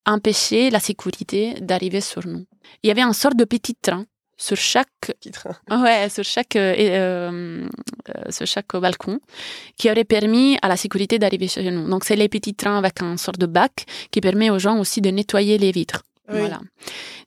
empêcher 0.06 0.70
la 0.70 0.80
sécurité 0.80 1.54
d'arriver 1.60 2.00
sur 2.00 2.26
nous. 2.26 2.44
Il 2.82 2.88
y 2.88 2.90
avait 2.90 3.02
un 3.02 3.12
sort 3.12 3.34
de 3.34 3.44
petit 3.44 3.74
train 3.74 4.06
sur 4.36 4.56
chaque 4.56 4.88
Petit 5.00 5.30
train. 5.30 5.54
Ouais, 5.82 6.08
sur 6.08 6.24
chaque, 6.24 6.56
euh, 6.56 6.74
euh, 6.78 7.68
euh, 8.08 8.30
sur 8.30 8.46
chaque 8.46 8.74
balcon, 8.76 9.20
qui 9.76 9.90
aurait 9.90 10.04
permis 10.04 10.58
à 10.62 10.68
la 10.68 10.76
sécurité 10.76 11.18
d'arriver 11.18 11.48
chez 11.48 11.70
nous. 11.70 11.88
Donc, 11.88 12.04
c'est 12.04 12.16
les 12.16 12.28
petits 12.28 12.54
trains 12.54 12.78
avec 12.78 13.02
un 13.02 13.16
sort 13.16 13.38
de 13.38 13.46
bac 13.46 13.84
qui 14.10 14.20
permet 14.20 14.50
aux 14.50 14.58
gens 14.58 14.78
aussi 14.78 15.00
de 15.00 15.10
nettoyer 15.10 15.58
les 15.58 15.72
vitres. 15.72 16.02
Oui. 16.33 16.40
Voilà. 16.40 16.61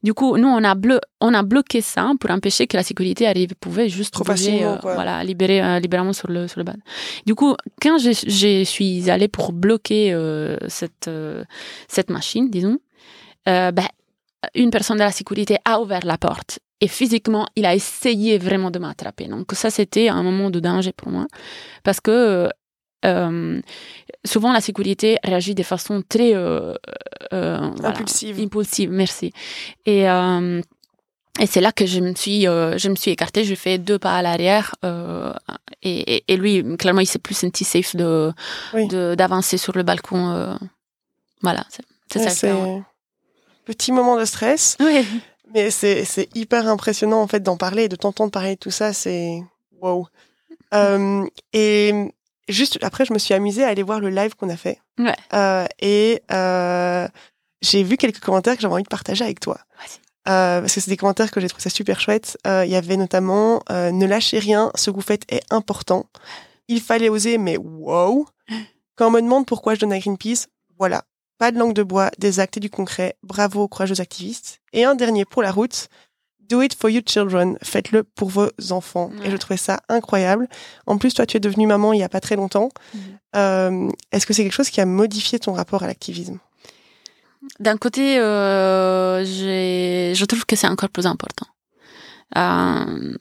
Du 0.03 0.13
coup, 0.13 0.37
nous, 0.37 0.47
on 0.47 0.63
a, 0.63 0.75
blo- 0.75 0.99
on 1.21 1.33
a 1.33 1.41
bloqué 1.41 1.81
ça 1.81 2.11
pour 2.19 2.29
empêcher 2.29 2.67
que 2.67 2.77
la 2.77 2.83
sécurité 2.83 3.27
arrive, 3.27 3.55
pouvait 3.59 3.89
juste 3.89 4.13
Trop 4.13 4.23
bouger, 4.23 4.63
euh, 4.63 4.75
voilà, 4.95 5.23
libérer, 5.23 5.61
euh, 5.63 5.79
libérément 5.79 6.13
sur 6.13 6.29
le, 6.29 6.47
sur 6.47 6.59
le 6.59 6.63
bas. 6.63 6.75
Du 7.25 7.33
coup, 7.33 7.55
quand 7.81 7.97
je, 7.97 8.11
je 8.11 8.63
suis 8.63 9.09
allée 9.09 9.27
pour 9.27 9.51
bloquer 9.51 10.13
euh, 10.13 10.57
cette, 10.67 11.09
cette 11.87 12.09
machine, 12.09 12.49
disons, 12.49 12.77
ben, 13.45 13.73
une 14.53 14.69
personne 14.69 14.97
de 14.97 15.03
la 15.03 15.11
sécurité 15.11 15.57
a 15.65 15.81
ouvert 15.81 16.05
la 16.05 16.17
porte 16.19 16.59
et 16.81 16.87
physiquement, 16.87 17.47
il 17.55 17.65
a 17.65 17.73
essayé 17.73 18.37
vraiment 18.37 18.69
de 18.69 18.77
m'attraper. 18.79 19.25
Donc 19.27 19.53
ça, 19.53 19.71
c'était 19.71 20.09
un 20.09 20.21
moment 20.21 20.51
de 20.51 20.59
danger 20.59 20.91
pour 20.91 21.09
moi 21.09 21.25
parce 21.83 21.99
que 21.99 22.49
euh, 23.05 23.61
souvent 24.25 24.51
la 24.53 24.61
sécurité 24.61 25.17
réagit 25.23 25.55
de 25.55 25.63
façon 25.63 26.03
très 26.07 26.33
euh, 26.35 26.73
voilà, 27.75 27.89
Impulsive. 27.89 28.39
impulsive. 28.39 28.89
Merci. 28.91 29.33
Et 29.85 30.09
euh, 30.09 30.61
et 31.39 31.47
c'est 31.47 31.59
là 31.59 31.71
que 31.73 31.85
je 31.85 31.99
me 31.99 32.13
suis, 32.15 32.47
euh, 32.47 32.77
je 32.77 32.87
me 32.89 32.95
suis 32.95 33.11
écartée. 33.11 33.43
J'ai 33.43 33.57
fait 33.57 33.77
deux 33.77 33.99
pas 33.99 34.13
à 34.15 34.21
l'arrière 34.21 34.73
euh, 34.85 35.33
et, 35.83 36.23
et, 36.31 36.37
lui, 36.37 36.63
clairement, 36.77 37.01
il 37.01 37.05
s'est 37.07 37.19
plus 37.19 37.35
senti 37.35 37.65
safe 37.65 37.95
de 37.95 38.31
Oui. 38.73 38.87
d'avancer 38.87 39.57
sur 39.57 39.75
le 39.75 39.83
balcon. 39.83 40.31
euh, 40.31 40.55
voilà, 41.41 41.65
c'est 41.69 42.19
Ouais, 42.19 42.29
ça. 42.29 42.47
petit 43.65 43.91
moment 43.91 44.17
de 44.17 44.25
stress. 44.25 44.77
Oui. 44.81 45.05
Mais 45.53 45.69
c'est 45.71 46.03
c'est 46.05 46.27
hyper 46.35 46.67
impressionnant 46.67 47.21
en 47.21 47.27
fait 47.27 47.39
d'en 47.41 47.55
parler, 47.55 47.83
et 47.83 47.87
de 47.89 47.95
t'entendre 47.95 48.31
parler 48.31 48.55
de 48.55 48.59
tout 48.59 48.71
ça, 48.71 48.93
c'est 48.93 49.41
wow. 49.81 50.07
Euh, 50.73 51.23
et 51.53 51.93
juste 52.49 52.77
après, 52.81 53.05
je 53.05 53.13
me 53.13 53.19
suis 53.19 53.33
amusée 53.33 53.63
à 53.63 53.67
aller 53.69 53.83
voir 53.83 53.99
le 53.99 54.09
live 54.09 54.35
qu'on 54.35 54.49
a 54.49 54.57
fait. 54.57 54.79
Ouais. 54.97 55.15
Euh, 55.33 55.65
et 55.79 56.21
euh, 56.31 57.04
j'ai 57.65 57.83
vu 57.83 57.97
quelques 57.97 58.19
commentaires 58.19 58.55
que 58.55 58.61
j'avais 58.61 58.73
envie 58.73 58.83
de 58.83 58.87
partager 58.87 59.23
avec 59.23 59.39
toi. 59.39 59.57
Euh, 60.27 60.61
parce 60.61 60.73
que 60.73 60.81
c'est 60.81 60.89
des 60.89 60.97
commentaires 60.97 61.29
que 61.29 61.39
j'ai 61.39 61.47
trouvé 61.47 61.61
ça 61.61 61.69
super 61.69 61.99
chouette. 61.99 62.37
Euh, 62.47 62.65
Il 62.65 62.71
y 62.71 62.75
avait 62.75 62.97
notamment 62.97 63.61
euh, 63.69 63.91
ne 63.91 64.05
lâchez 64.07 64.39
rien, 64.39 64.71
ce 64.75 64.89
que 64.89 64.95
vous 64.95 65.01
faites 65.01 65.23
est 65.31 65.43
important. 65.51 66.07
Il 66.67 66.81
fallait 66.81 67.09
oser, 67.09 67.37
mais 67.37 67.57
wow. 67.57 68.25
Quand 68.95 69.07
on 69.07 69.11
me 69.11 69.21
demande 69.21 69.45
pourquoi 69.45 69.75
je 69.75 69.81
donne 69.81 69.93
à 69.93 69.99
Greenpeace, 69.99 70.47
voilà, 70.79 71.03
pas 71.37 71.51
de 71.51 71.59
langue 71.59 71.73
de 71.73 71.83
bois, 71.83 72.09
des 72.17 72.39
actes 72.39 72.57
et 72.57 72.59
du 72.59 72.69
concret. 72.69 73.17
Bravo 73.21 73.63
aux 73.63 73.67
courageux 73.67 74.01
activistes. 74.01 74.61
Et 74.73 74.83
un 74.83 74.95
dernier 74.95 75.25
pour 75.25 75.43
la 75.43 75.51
route. 75.51 75.89
Do 76.39 76.61
it 76.61 76.75
for 76.75 76.89
your 76.89 77.03
children. 77.05 77.57
Faites-le 77.63 78.03
pour 78.03 78.29
vos 78.29 78.49
enfants. 78.69 79.09
Ouais. 79.19 79.27
Et 79.27 79.31
je 79.31 79.37
trouvais 79.37 79.57
ça 79.57 79.79
incroyable. 79.89 80.47
En 80.85 80.97
plus, 80.97 81.13
toi, 81.13 81.25
tu 81.25 81.37
es 81.37 81.39
devenue 81.39 81.65
maman 81.67 81.91
il 81.93 81.99
y 81.99 82.03
a 82.03 82.09
pas 82.09 82.21
très 82.21 82.35
longtemps. 82.35 82.69
Mhm. 82.93 83.01
Euh, 83.35 83.91
Est-ce 84.11 84.25
que 84.25 84.33
c'est 84.33 84.43
quelque 84.43 84.53
chose 84.53 84.69
qui 84.69 84.79
a 84.79 84.85
modifié 84.85 85.39
ton 85.39 85.53
rapport 85.53 85.83
à 85.83 85.87
l'activisme? 85.87 86.39
D'un 87.59 87.77
côté, 87.77 88.19
euh, 88.19 89.23
je 89.23 90.25
trouve 90.25 90.45
que 90.45 90.55
c'est 90.55 90.67
encore 90.67 90.89
plus 90.89 91.05
important. 91.05 91.47
Euh, 92.37 93.15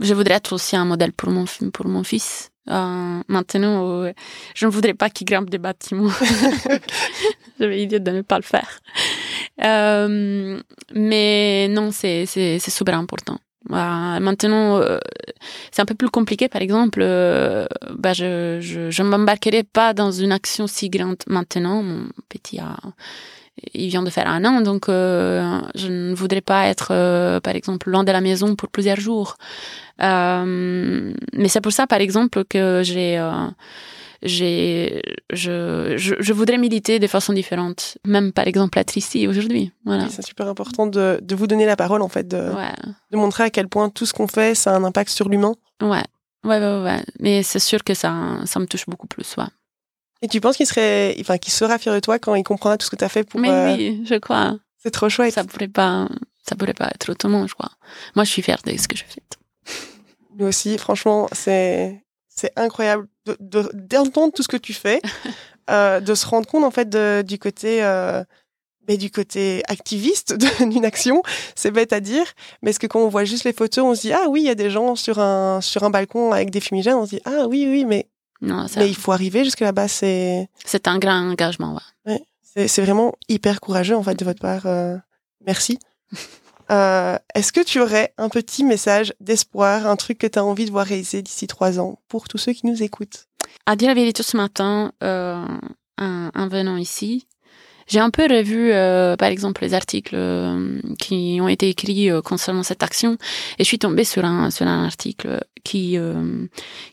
je 0.00 0.14
voudrais 0.14 0.34
être 0.34 0.52
aussi 0.52 0.76
un 0.76 0.84
modèle 0.84 1.12
pour 1.12 1.30
mon, 1.30 1.44
pour 1.72 1.88
mon 1.88 2.04
fils. 2.04 2.50
Euh, 2.68 3.22
maintenant, 3.28 4.02
euh, 4.02 4.12
je 4.54 4.66
ne 4.66 4.70
voudrais 4.70 4.94
pas 4.94 5.08
qu'il 5.10 5.26
grimpe 5.26 5.50
des 5.50 5.58
bâtiments. 5.58 6.10
J'avais 7.58 7.76
l'idée 7.76 8.00
de 8.00 8.10
ne 8.10 8.22
pas 8.22 8.36
le 8.36 8.42
faire. 8.42 8.80
Euh, 9.62 10.60
mais 10.94 11.68
non, 11.68 11.90
c'est 11.90 12.26
c'est 12.26 12.58
c'est 12.58 12.70
super 12.70 12.96
important. 12.96 13.38
Euh, 13.70 14.20
maintenant, 14.20 14.78
euh, 14.78 14.98
c'est 15.70 15.82
un 15.82 15.84
peu 15.84 15.94
plus 15.94 16.08
compliqué. 16.10 16.48
Par 16.48 16.62
exemple, 16.62 17.00
euh, 17.02 17.66
bah, 17.90 18.12
je 18.12 18.58
je 18.60 18.90
je 18.90 19.02
m'embarquerai 19.02 19.62
pas 19.62 19.94
dans 19.94 20.10
une 20.10 20.32
action 20.32 20.66
si 20.66 20.88
grande 20.88 21.22
maintenant. 21.26 21.82
Mon 21.82 22.08
petit 22.28 22.60
il 23.74 23.88
vient 23.88 24.04
de 24.04 24.10
faire 24.10 24.28
un 24.28 24.44
an, 24.44 24.60
donc 24.60 24.88
euh, 24.88 25.60
je 25.74 25.88
ne 25.88 26.14
voudrais 26.14 26.40
pas 26.40 26.66
être, 26.68 27.40
par 27.40 27.56
exemple, 27.56 27.90
loin 27.90 28.04
de 28.04 28.12
la 28.12 28.20
maison 28.20 28.54
pour 28.54 28.68
plusieurs 28.68 29.00
jours. 29.00 29.36
Mais 29.98 31.48
c'est 31.48 31.60
pour 31.60 31.72
ça, 31.72 31.88
par 31.88 32.00
exemple, 32.00 32.44
que 32.44 32.82
j'ai, 32.84 33.18
j'ai, 34.22 35.00
je, 35.32 35.94
je, 35.96 36.14
je 36.18 36.32
voudrais 36.32 36.58
militer 36.58 36.98
de 36.98 37.06
façon 37.06 37.32
différente. 37.32 37.98
Même, 38.04 38.32
par 38.32 38.46
exemple, 38.46 38.78
être 38.78 38.96
ici 38.96 39.26
aujourd'hui. 39.28 39.72
Voilà. 39.84 40.04
Oui, 40.04 40.10
C'est 40.10 40.24
super 40.26 40.48
important 40.48 40.86
de, 40.86 41.18
de 41.22 41.34
vous 41.34 41.46
donner 41.46 41.66
la 41.66 41.76
parole, 41.76 42.02
en 42.02 42.08
fait, 42.08 42.26
de, 42.26 42.36
Ouais. 42.36 42.72
de 43.10 43.16
montrer 43.16 43.44
à 43.44 43.50
quel 43.50 43.68
point 43.68 43.90
tout 43.90 44.06
ce 44.06 44.12
qu'on 44.12 44.26
fait, 44.28 44.54
ça 44.54 44.72
a 44.72 44.76
un 44.76 44.84
impact 44.84 45.10
sur 45.10 45.28
l'humain. 45.28 45.54
Ouais. 45.82 46.02
Ouais, 46.44 46.58
ouais, 46.60 46.82
ouais. 46.82 47.02
Mais 47.20 47.42
c'est 47.42 47.58
sûr 47.58 47.82
que 47.84 47.94
ça, 47.94 48.38
ça 48.44 48.58
me 48.60 48.66
touche 48.66 48.86
beaucoup 48.86 49.06
plus, 49.06 49.36
ouais. 49.36 49.44
Et 50.22 50.28
tu 50.28 50.40
penses 50.40 50.56
qu'il 50.56 50.66
serait, 50.66 51.16
enfin, 51.20 51.38
qu'il 51.38 51.52
sera 51.52 51.78
fier 51.78 51.94
de 51.94 52.00
toi 52.00 52.18
quand 52.18 52.34
il 52.34 52.42
comprendra 52.42 52.76
tout 52.76 52.86
ce 52.86 52.90
que 52.90 52.96
tu 52.96 53.04
as 53.04 53.08
fait 53.08 53.22
pour. 53.24 53.38
Mais 53.38 53.50
euh, 53.50 53.76
oui, 53.76 54.02
je 54.04 54.16
crois. 54.16 54.58
C'est 54.82 54.90
trop 54.90 55.08
chouette. 55.08 55.32
Ça 55.34 55.44
pourrait 55.44 55.68
pas, 55.68 56.08
ça 56.48 56.56
pourrait 56.56 56.74
pas 56.74 56.88
être 56.92 57.10
autrement, 57.12 57.46
je 57.46 57.54
crois. 57.54 57.70
Moi, 58.16 58.24
je 58.24 58.30
suis 58.30 58.42
fière 58.42 58.58
de 58.64 58.76
ce 58.76 58.88
que 58.88 58.96
j'ai 58.96 59.04
fait. 59.04 59.22
Nous 60.36 60.46
aussi, 60.46 60.76
franchement, 60.78 61.28
c'est 61.32 62.02
c'est 62.28 62.52
incroyable 62.56 63.08
de- 63.28 63.36
de- 63.40 63.70
d'entendre 63.74 64.32
tout 64.32 64.42
ce 64.42 64.48
que 64.48 64.56
tu 64.56 64.72
fais, 64.74 65.00
euh, 65.70 66.00
de 66.00 66.14
se 66.14 66.26
rendre 66.26 66.46
compte 66.46 66.64
en 66.64 66.70
fait 66.70 66.88
de- 66.88 67.22
du 67.22 67.38
côté 67.38 67.82
euh, 67.84 68.22
mais 68.88 68.96
du 68.96 69.10
côté 69.10 69.62
activiste 69.68 70.34
d'une 70.60 70.84
action. 70.86 71.22
C'est 71.54 71.70
bête 71.70 71.92
à 71.92 72.00
dire, 72.00 72.24
mais 72.62 72.70
est-ce 72.70 72.78
que 72.80 72.86
quand 72.86 73.00
on 73.00 73.08
voit 73.08 73.24
juste 73.24 73.44
les 73.44 73.52
photos, 73.52 73.84
on 73.84 73.94
se 73.94 74.00
dit 74.02 74.12
ah 74.12 74.26
oui, 74.30 74.40
il 74.40 74.46
y 74.46 74.50
a 74.50 74.54
des 74.54 74.70
gens 74.70 74.96
sur 74.96 75.18
un 75.18 75.60
sur 75.60 75.82
un 75.84 75.90
balcon 75.90 76.32
avec 76.32 76.50
des 76.50 76.60
fumigènes, 76.60 76.94
on 76.94 77.04
se 77.04 77.10
dit 77.16 77.20
ah 77.26 77.46
oui 77.48 77.66
oui, 77.68 77.84
mais 77.84 78.08
Non, 78.40 78.66
mais 78.76 78.88
il 78.88 78.94
faut 78.96 79.12
arriver 79.12 79.44
jusque 79.44 79.60
là-bas. 79.60 79.88
C'est 79.88 80.48
c'est 80.64 80.88
un 80.88 80.98
grand 80.98 81.30
engagement, 81.30 81.78
ouais. 82.06 82.22
c'est 82.42 82.66
c'est 82.68 82.82
vraiment 82.82 83.12
hyper 83.28 83.60
courageux 83.60 83.96
en 83.96 84.02
fait 84.02 84.14
de 84.18 84.24
votre 84.24 84.40
part. 84.40 84.64
euh, 84.66 84.96
merci. 85.46 85.78
Euh, 86.70 87.16
Est-ce 87.34 87.52
que 87.52 87.62
tu 87.62 87.80
aurais 87.80 88.12
un 88.18 88.28
petit 88.28 88.64
message 88.64 89.14
d'espoir, 89.20 89.86
un 89.86 89.96
truc 89.96 90.18
que 90.18 90.26
tu 90.26 90.38
as 90.38 90.44
envie 90.44 90.66
de 90.66 90.70
voir 90.70 90.86
réaliser 90.86 91.22
d'ici 91.22 91.46
trois 91.46 91.80
ans 91.80 91.98
pour 92.08 92.28
tous 92.28 92.38
ceux 92.38 92.52
qui 92.52 92.66
nous 92.66 92.82
écoutent? 92.82 93.26
À 93.66 93.76
dire 93.76 93.88
la 93.88 93.94
vérité, 93.94 94.22
ce 94.22 94.36
matin, 94.36 94.92
euh, 95.02 95.44
en, 95.98 96.30
en 96.34 96.48
venant 96.48 96.76
ici, 96.76 97.26
j'ai 97.86 98.00
un 98.00 98.10
peu 98.10 98.24
revu, 98.24 98.70
euh, 98.72 99.16
par 99.16 99.28
exemple, 99.30 99.62
les 99.62 99.72
articles 99.72 100.14
euh, 100.14 100.78
qui 100.98 101.38
ont 101.40 101.48
été 101.48 101.70
écrits 101.70 102.10
euh, 102.10 102.20
concernant 102.20 102.62
cette 102.62 102.82
action, 102.82 103.16
et 103.58 103.64
je 103.64 103.68
suis 103.68 103.78
tombée 103.78 104.04
sur 104.04 104.26
un 104.26 104.50
sur 104.50 104.66
un 104.66 104.84
article 104.84 105.40
qui 105.64 105.96
euh, 105.96 106.46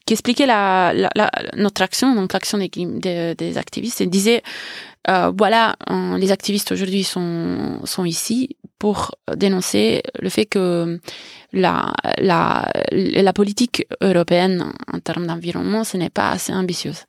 qui 0.05 0.13
expliquait 0.13 0.45
la, 0.45 0.93
la, 0.93 1.09
la- 1.15 1.31
notre 1.57 1.81
action, 1.81 2.15
donc 2.15 2.31
l'action 2.31 2.57
des, 2.57 2.69
des, 2.69 3.35
des 3.35 3.57
activistes, 3.57 3.99
et 3.99 4.07
disait 4.07 4.41
euh, 5.07 5.31
voilà, 5.37 5.75
les 6.17 6.31
activistes 6.31 6.71
aujourd'hui 6.71 7.03
sont 7.03 7.79
sont 7.85 8.05
ici 8.05 8.57
pour 8.79 9.15
dénoncer 9.35 10.01
le 10.19 10.29
fait 10.29 10.45
que 10.45 10.99
la 11.53 11.93
la 12.17 12.69
la 12.91 13.33
politique 13.33 13.87
européenne 14.01 14.71
en 14.91 14.99
termes 14.99 15.27
d'environnement, 15.27 15.83
ce 15.83 15.97
n'est 15.97 16.09
pas 16.09 16.29
assez 16.31 16.53
ambitieuse. 16.53 17.03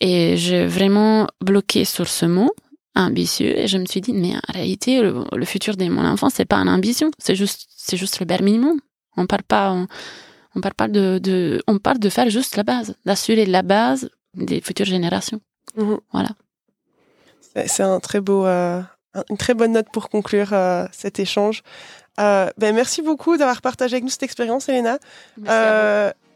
Et 0.00 0.36
j'ai 0.36 0.66
vraiment 0.66 1.26
bloqué 1.40 1.84
sur 1.84 2.08
ce 2.08 2.26
mot 2.26 2.50
ambitieux 2.94 3.56
et 3.58 3.68
je 3.68 3.78
me 3.78 3.86
suis 3.86 4.00
dit 4.00 4.12
mais 4.12 4.34
en 4.36 4.52
réalité 4.52 5.00
le, 5.00 5.24
le 5.32 5.44
futur 5.44 5.76
de 5.76 5.84
mon 5.88 6.04
enfant 6.04 6.30
c'est 6.30 6.44
pas 6.44 6.56
une 6.56 6.68
ambition 6.68 7.10
c'est 7.18 7.36
juste 7.36 7.68
c'est 7.76 7.96
juste 7.96 8.18
le 8.18 8.26
bare 8.26 8.42
minimum 8.42 8.80
on 9.16 9.26
parle 9.26 9.44
pas 9.44 9.70
on, 9.72 9.86
on 10.56 10.60
parle 10.60 10.74
pas 10.74 10.88
de, 10.88 11.18
de 11.22 11.62
on 11.68 11.78
parle 11.78 12.00
de 12.00 12.08
faire 12.08 12.28
juste 12.28 12.56
la 12.56 12.64
base 12.64 12.96
d'assurer 13.06 13.46
la 13.46 13.62
base 13.62 14.10
des 14.34 14.60
futures 14.60 14.86
générations 14.86 15.40
Mhm. 15.76 15.98
Voilà. 16.12 16.30
C'est 17.66 17.82
un 17.82 17.98
très 18.00 18.20
beau, 18.20 18.46
euh, 18.46 18.80
un- 19.14 19.24
une 19.30 19.36
très 19.36 19.54
bonne 19.54 19.72
note 19.72 19.88
pour 19.92 20.08
conclure 20.10 20.52
euh, 20.52 20.86
cet 20.92 21.18
échange. 21.18 21.62
Euh, 22.20 22.50
ben 22.58 22.74
merci 22.74 23.00
beaucoup 23.02 23.36
d'avoir 23.36 23.60
partagé 23.62 23.94
avec 23.94 24.04
nous 24.04 24.10
cette 24.10 24.22
expérience, 24.24 24.68
Elena. 24.68 24.98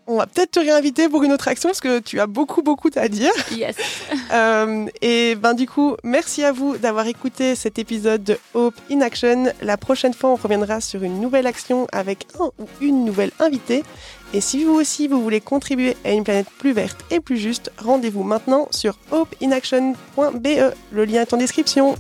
On 0.07 0.17
va 0.17 0.27
peut-être 0.27 0.53
te 0.53 0.61
réinviter 0.61 1.09
pour 1.09 1.23
une 1.23 1.33
autre 1.33 1.49
action 1.49 1.69
parce 1.69 1.81
que 1.81 2.01
tu 2.01 2.21
as 2.21 2.27
beaucoup 2.27 2.63
beaucoup 2.63 2.91
à 2.97 3.09
dire. 3.09 3.33
yes 3.51 3.77
Euh, 4.33 4.87
et 5.03 5.35
ben 5.35 5.53
du 5.53 5.69
coup, 5.69 5.95
merci 6.03 6.43
à 6.43 6.53
vous 6.53 6.79
d'avoir 6.79 7.07
écouté 7.07 7.55
cet 7.55 7.79
épisode 7.79 8.25
de 8.25 8.39
Hope 8.55 8.75
in 8.91 9.03
Action. 9.03 9.53
La 9.61 9.77
prochaine 9.77 10.15
fois, 10.15 10.31
on 10.31 10.37
reviendra 10.37 10.81
sur 10.81 11.03
une 11.03 11.21
nouvelle 11.21 11.47
action 11.47 11.87
avec 11.93 12.27
un 12.41 12.47
ou 12.59 12.67
une 12.81 13.05
nouvelle 13.05 13.31
invitée. 13.41 13.83
Et 14.33 14.41
si 14.41 14.65
vous 14.65 14.73
aussi 14.73 15.07
vous 15.07 15.23
voulez 15.23 15.43
contribuer 15.43 15.99
à 16.05 16.13
une 16.13 16.25
planète 16.25 16.49
plus 16.59 16.73
verte 16.73 17.05
et 17.11 17.21
plus 17.21 17.37
juste, 17.37 17.71
rendez-vous 17.77 18.23
maintenant 18.23 18.69
sur 18.71 18.99
hopeinaction.be. 19.11 20.75
Le 20.93 21.05
lien 21.05 21.21
est 21.21 21.35
en 21.35 21.37
description. 21.37 21.97